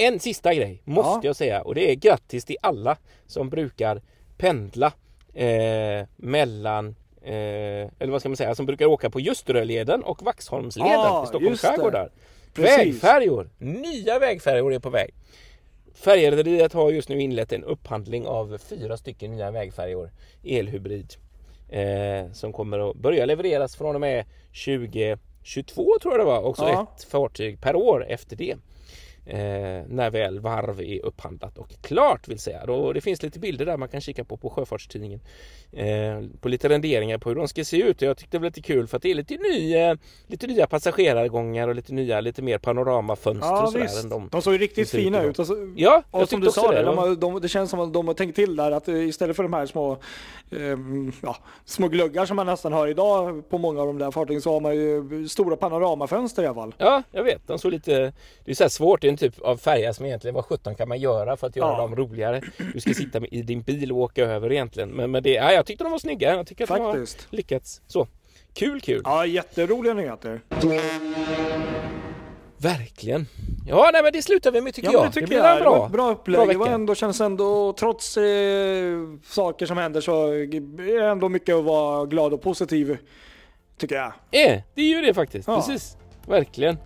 En 0.00 0.20
sista 0.20 0.54
grej 0.54 0.82
måste 0.84 1.10
Ja. 1.10 1.20
jag 1.28 1.36
säga 1.36 1.62
och 1.62 1.74
det 1.74 1.90
är 1.90 1.94
grattis 1.94 2.44
till 2.44 2.56
alla 2.62 2.96
som 3.26 3.48
brukar 3.50 4.02
pendla 4.36 4.92
eh, 5.34 6.06
mellan 6.16 6.96
eh, 7.22 7.32
eller 7.98 8.06
vad 8.08 8.20
ska 8.20 8.28
man 8.28 8.36
säga, 8.36 8.54
som 8.54 8.66
brukar 8.66 8.86
åka 8.86 9.10
på 9.10 9.20
Ljusteröleden 9.20 10.02
och 10.02 10.22
Vaxholmsleden 10.22 10.92
Ja, 10.92 11.24
i 11.24 11.26
Stockholms 11.26 11.50
just 11.50 11.62
det. 11.62 11.68
skärgård 11.68 11.92
där. 11.92 12.10
Precis. 12.54 12.78
Vägfärjor! 12.78 13.50
Nya 13.58 14.18
vägfärjor 14.18 14.74
är 14.74 14.78
på 14.78 14.90
väg. 14.90 15.10
Färjerederiet 15.94 16.72
har 16.72 16.90
just 16.90 17.08
nu 17.08 17.20
inlett 17.20 17.52
en 17.52 17.64
upphandling 17.64 18.26
av 18.26 18.58
fyra 18.58 18.96
stycken 18.96 19.30
nya 19.30 19.50
vägfärjor 19.50 20.10
elhybrid 20.44 21.14
eh, 21.68 22.32
som 22.32 22.52
kommer 22.52 22.90
att 22.90 22.96
börja 22.96 23.26
levereras 23.26 23.76
från 23.76 23.94
och 23.94 24.00
med 24.00 24.24
2022 24.64 25.84
tror 26.02 26.12
jag 26.14 26.20
det 26.20 26.24
var. 26.24 26.42
Också 26.42 26.62
Ja. 26.68 26.86
ett 26.96 27.04
fartyg 27.04 27.60
per 27.60 27.76
år 27.76 28.06
efter 28.08 28.36
det. 28.36 28.56
Eh, 29.26 29.38
när 29.88 30.10
väl 30.10 30.40
varv 30.40 30.80
är 30.80 31.04
upphandlat 31.04 31.58
och 31.58 31.68
klart 31.82 32.28
vill 32.28 32.38
säga. 32.38 32.66
Då, 32.66 32.92
det 32.92 33.00
finns 33.00 33.22
lite 33.22 33.38
bilder 33.38 33.66
där 33.66 33.76
man 33.76 33.88
kan 33.88 34.00
kika 34.00 34.24
på 34.24 34.36
på 34.36 34.50
Sjöfartstidningen. 34.50 35.20
Eh, 35.72 36.20
på 36.40 36.48
lite 36.48 36.68
renderingar 36.68 37.18
på 37.18 37.28
hur 37.28 37.36
de 37.36 37.48
ska 37.48 37.64
se 37.64 37.76
ut. 37.82 38.02
Jag 38.02 38.16
tyckte 38.16 38.36
det 38.36 38.40
var 38.40 38.46
lite 38.46 38.62
kul 38.62 38.86
för 38.86 38.96
att 38.96 39.02
det 39.02 39.10
är 39.10 39.14
lite, 39.14 39.36
ny, 39.36 39.74
eh, 39.76 39.94
lite 40.26 40.46
nya 40.46 40.66
passagerargångar 40.66 41.68
och 41.68 41.74
lite 41.74 41.92
nya, 41.94 42.20
lite 42.20 42.42
mer 42.42 42.58
panoramafönster 42.58 43.46
Ja 43.48 43.62
och 43.62 43.72
sådär. 43.72 43.84
visst. 43.84 44.04
Än 44.04 44.10
de, 44.10 44.28
De 44.32 44.42
såg 44.42 44.52
ju 44.52 44.58
riktigt 44.58 44.90
fina 44.90 45.22
ut. 45.22 45.38
Alltså, 45.38 45.54
Ja, 45.76 46.02
jag 46.12 46.22
och 46.22 46.28
som 46.28 46.40
du 46.40 46.50
sa, 46.50 46.72
det. 46.72 46.82
de, 46.82 47.16
De- 47.20 47.40
det 47.40 47.48
känns 47.48 47.70
som 47.70 47.80
att 47.80 47.92
de 47.92 48.06
har 48.08 48.14
tänkt 48.14 48.36
till 48.36 48.56
där 48.56 48.70
att 48.72 48.88
eh, 48.88 48.94
istället 49.08 49.36
för 49.36 49.42
de 49.42 49.52
här 49.52 49.66
små, 49.66 49.98
ehm, 50.50 51.12
ja, 51.22 51.36
små 51.64 51.88
gluggar 51.88 52.26
som 52.26 52.36
man 52.36 52.46
nästan 52.46 52.72
har 52.72 52.88
idag 52.88 53.50
på 53.50 53.58
många 53.58 53.80
av 53.80 53.86
de 53.86 53.98
där 53.98 54.10
fartygen 54.10 54.42
så 54.42 54.52
har 54.52 54.60
man 54.60 54.74
ju 54.76 55.28
stora 55.28 55.56
panoramafönster 55.56 56.42
i 56.42 56.46
alla 56.46 56.54
fall. 56.54 56.74
Ja, 56.78 57.02
jag 57.12 57.24
vet. 57.24 57.46
De 57.46 57.58
såg 57.58 57.72
lite... 57.72 58.12
Det 58.44 58.50
är 58.50 58.54
så 58.54 58.64
här 58.64 58.68
svårt. 58.68 59.04
Det 59.16 59.26
verkligen 59.26 59.32
typ 59.32 59.42
av 59.44 59.56
färger 59.56 59.92
som 59.92 60.06
egentligen 60.06 60.34
vad 60.34 60.44
sjutton 60.44 60.74
kan 60.74 60.88
man 60.88 60.98
göra 61.00 61.36
för 61.36 61.46
att 61.46 61.56
göra 61.56 61.72
Ja. 61.72 61.76
dem 61.80 61.96
roligare. 61.96 62.40
Du 62.74 62.80
ska 62.80 62.94
sitta 62.94 63.26
i 63.26 63.42
din 63.42 63.62
bil 63.62 63.92
och 63.92 63.98
åka 63.98 64.24
över 64.24 64.52
egentligen. 64.52 64.88
Men, 64.90 65.10
men 65.10 65.22
det, 65.22 65.30
ja, 65.32 65.52
jag 65.52 65.66
tyckte 65.66 65.84
de 65.84 65.90
var 65.92 65.98
snygga. 65.98 66.36
Jag 66.36 66.46
tycker 66.46 66.64
att 66.64 66.68
de 66.76 66.80
har 66.84 66.92
Faktiskt. 66.92 67.26
lyckats. 67.30 67.82
Så. 67.86 68.06
Kul, 68.54 68.80
kul. 68.80 69.00
Ja, 69.04 69.26
jätteroliga 69.26 69.94
nyheter. 69.94 70.40
Verkligen. 72.56 73.26
Ja, 73.66 73.90
nej 73.92 74.02
men 74.02 74.12
det 74.12 74.22
slutar 74.22 74.50
vi 74.52 74.60
med 74.60 74.74
tycker 74.74 74.88
Ja, 74.92 74.98
jag. 74.98 75.06
det 75.06 75.12
tycker 75.12 75.26
blir 75.26 75.38
jag. 75.38 75.52
en 75.52 75.58
Det 75.58 75.64
var 75.64 75.76
bra, 75.76 75.86
ett 75.86 75.92
bra 75.92 76.10
upplägg. 76.12 76.48
det 76.48 76.58
var 76.58 76.66
ändå, 76.66 76.94
känns 76.94 77.20
ändå, 77.20 77.72
trots 77.72 78.16
eh, 78.16 78.98
saker 79.24 79.66
som 79.66 79.78
händer 79.78 80.00
så 80.00 80.26
är 80.26 81.00
det 81.00 81.06
ändå 81.08 81.28
mycket 81.28 81.54
att 81.54 81.64
vara 81.64 82.06
glad 82.06 82.32
och 82.32 82.42
positiv. 82.42 82.96
Tycker 83.78 83.94
jag. 83.96 84.06
Eh, 84.06 84.60
det 84.74 84.80
är 84.82 84.88
ju 84.96 85.00
det 85.02 85.14
faktiskt. 85.14 85.48
Ja. 85.48 85.56
Precis. 85.56 85.96
Verkligen. 86.26 86.76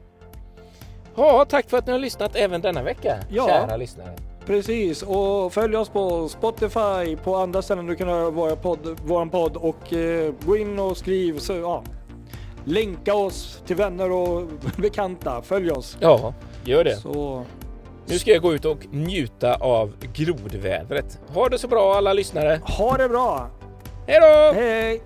Ja, 1.16 1.44
tack 1.48 1.70
för 1.70 1.78
att 1.78 1.86
ni 1.86 1.92
har 1.92 1.98
lyssnat 1.98 2.36
även 2.36 2.60
denna 2.60 2.82
vecka, 2.82 3.16
Ja. 3.30 3.46
kära 3.48 3.76
lyssnare. 3.76 4.10
Precis, 4.46 5.02
och 5.02 5.52
följ 5.52 5.76
oss 5.76 5.88
på 5.88 6.28
Spotify, 6.28 7.16
på 7.24 7.36
andra 7.36 7.62
ställen 7.62 7.86
du 7.86 7.96
kan 7.96 8.08
höra 8.08 8.30
vår 8.30 8.50
podd, 8.56 9.00
våran 9.04 9.30
podd 9.30 9.56
och 9.56 9.92
eh, 9.92 10.32
gå 10.46 10.56
in 10.56 10.78
och 10.78 10.96
skriv, 10.96 11.38
så, 11.38 11.52
ja. 11.52 11.82
Länka 12.64 13.14
oss 13.14 13.62
till 13.66 13.76
vänner 13.76 14.10
och 14.12 14.42
bekanta, 14.76 15.42
följ 15.42 15.70
oss. 15.70 15.96
Ja, 16.00 16.34
gör 16.64 16.84
det. 16.84 16.96
Så, 16.96 17.44
Nu 18.06 18.18
ska 18.18 18.30
jag 18.30 18.42
gå 18.42 18.54
ut 18.54 18.64
och 18.64 18.86
njuta 18.90 19.54
av 19.54 19.92
grodvädret. 20.14 21.18
Ha 21.34 21.48
det 21.48 21.58
så 21.58 21.68
bra 21.68 21.94
alla 21.94 22.12
lyssnare. 22.12 22.60
ha 22.64 22.96
det 22.96 23.08
bra! 23.08 23.48
Hej 24.06 24.20
då! 24.20 24.60
Hej! 24.60 25.02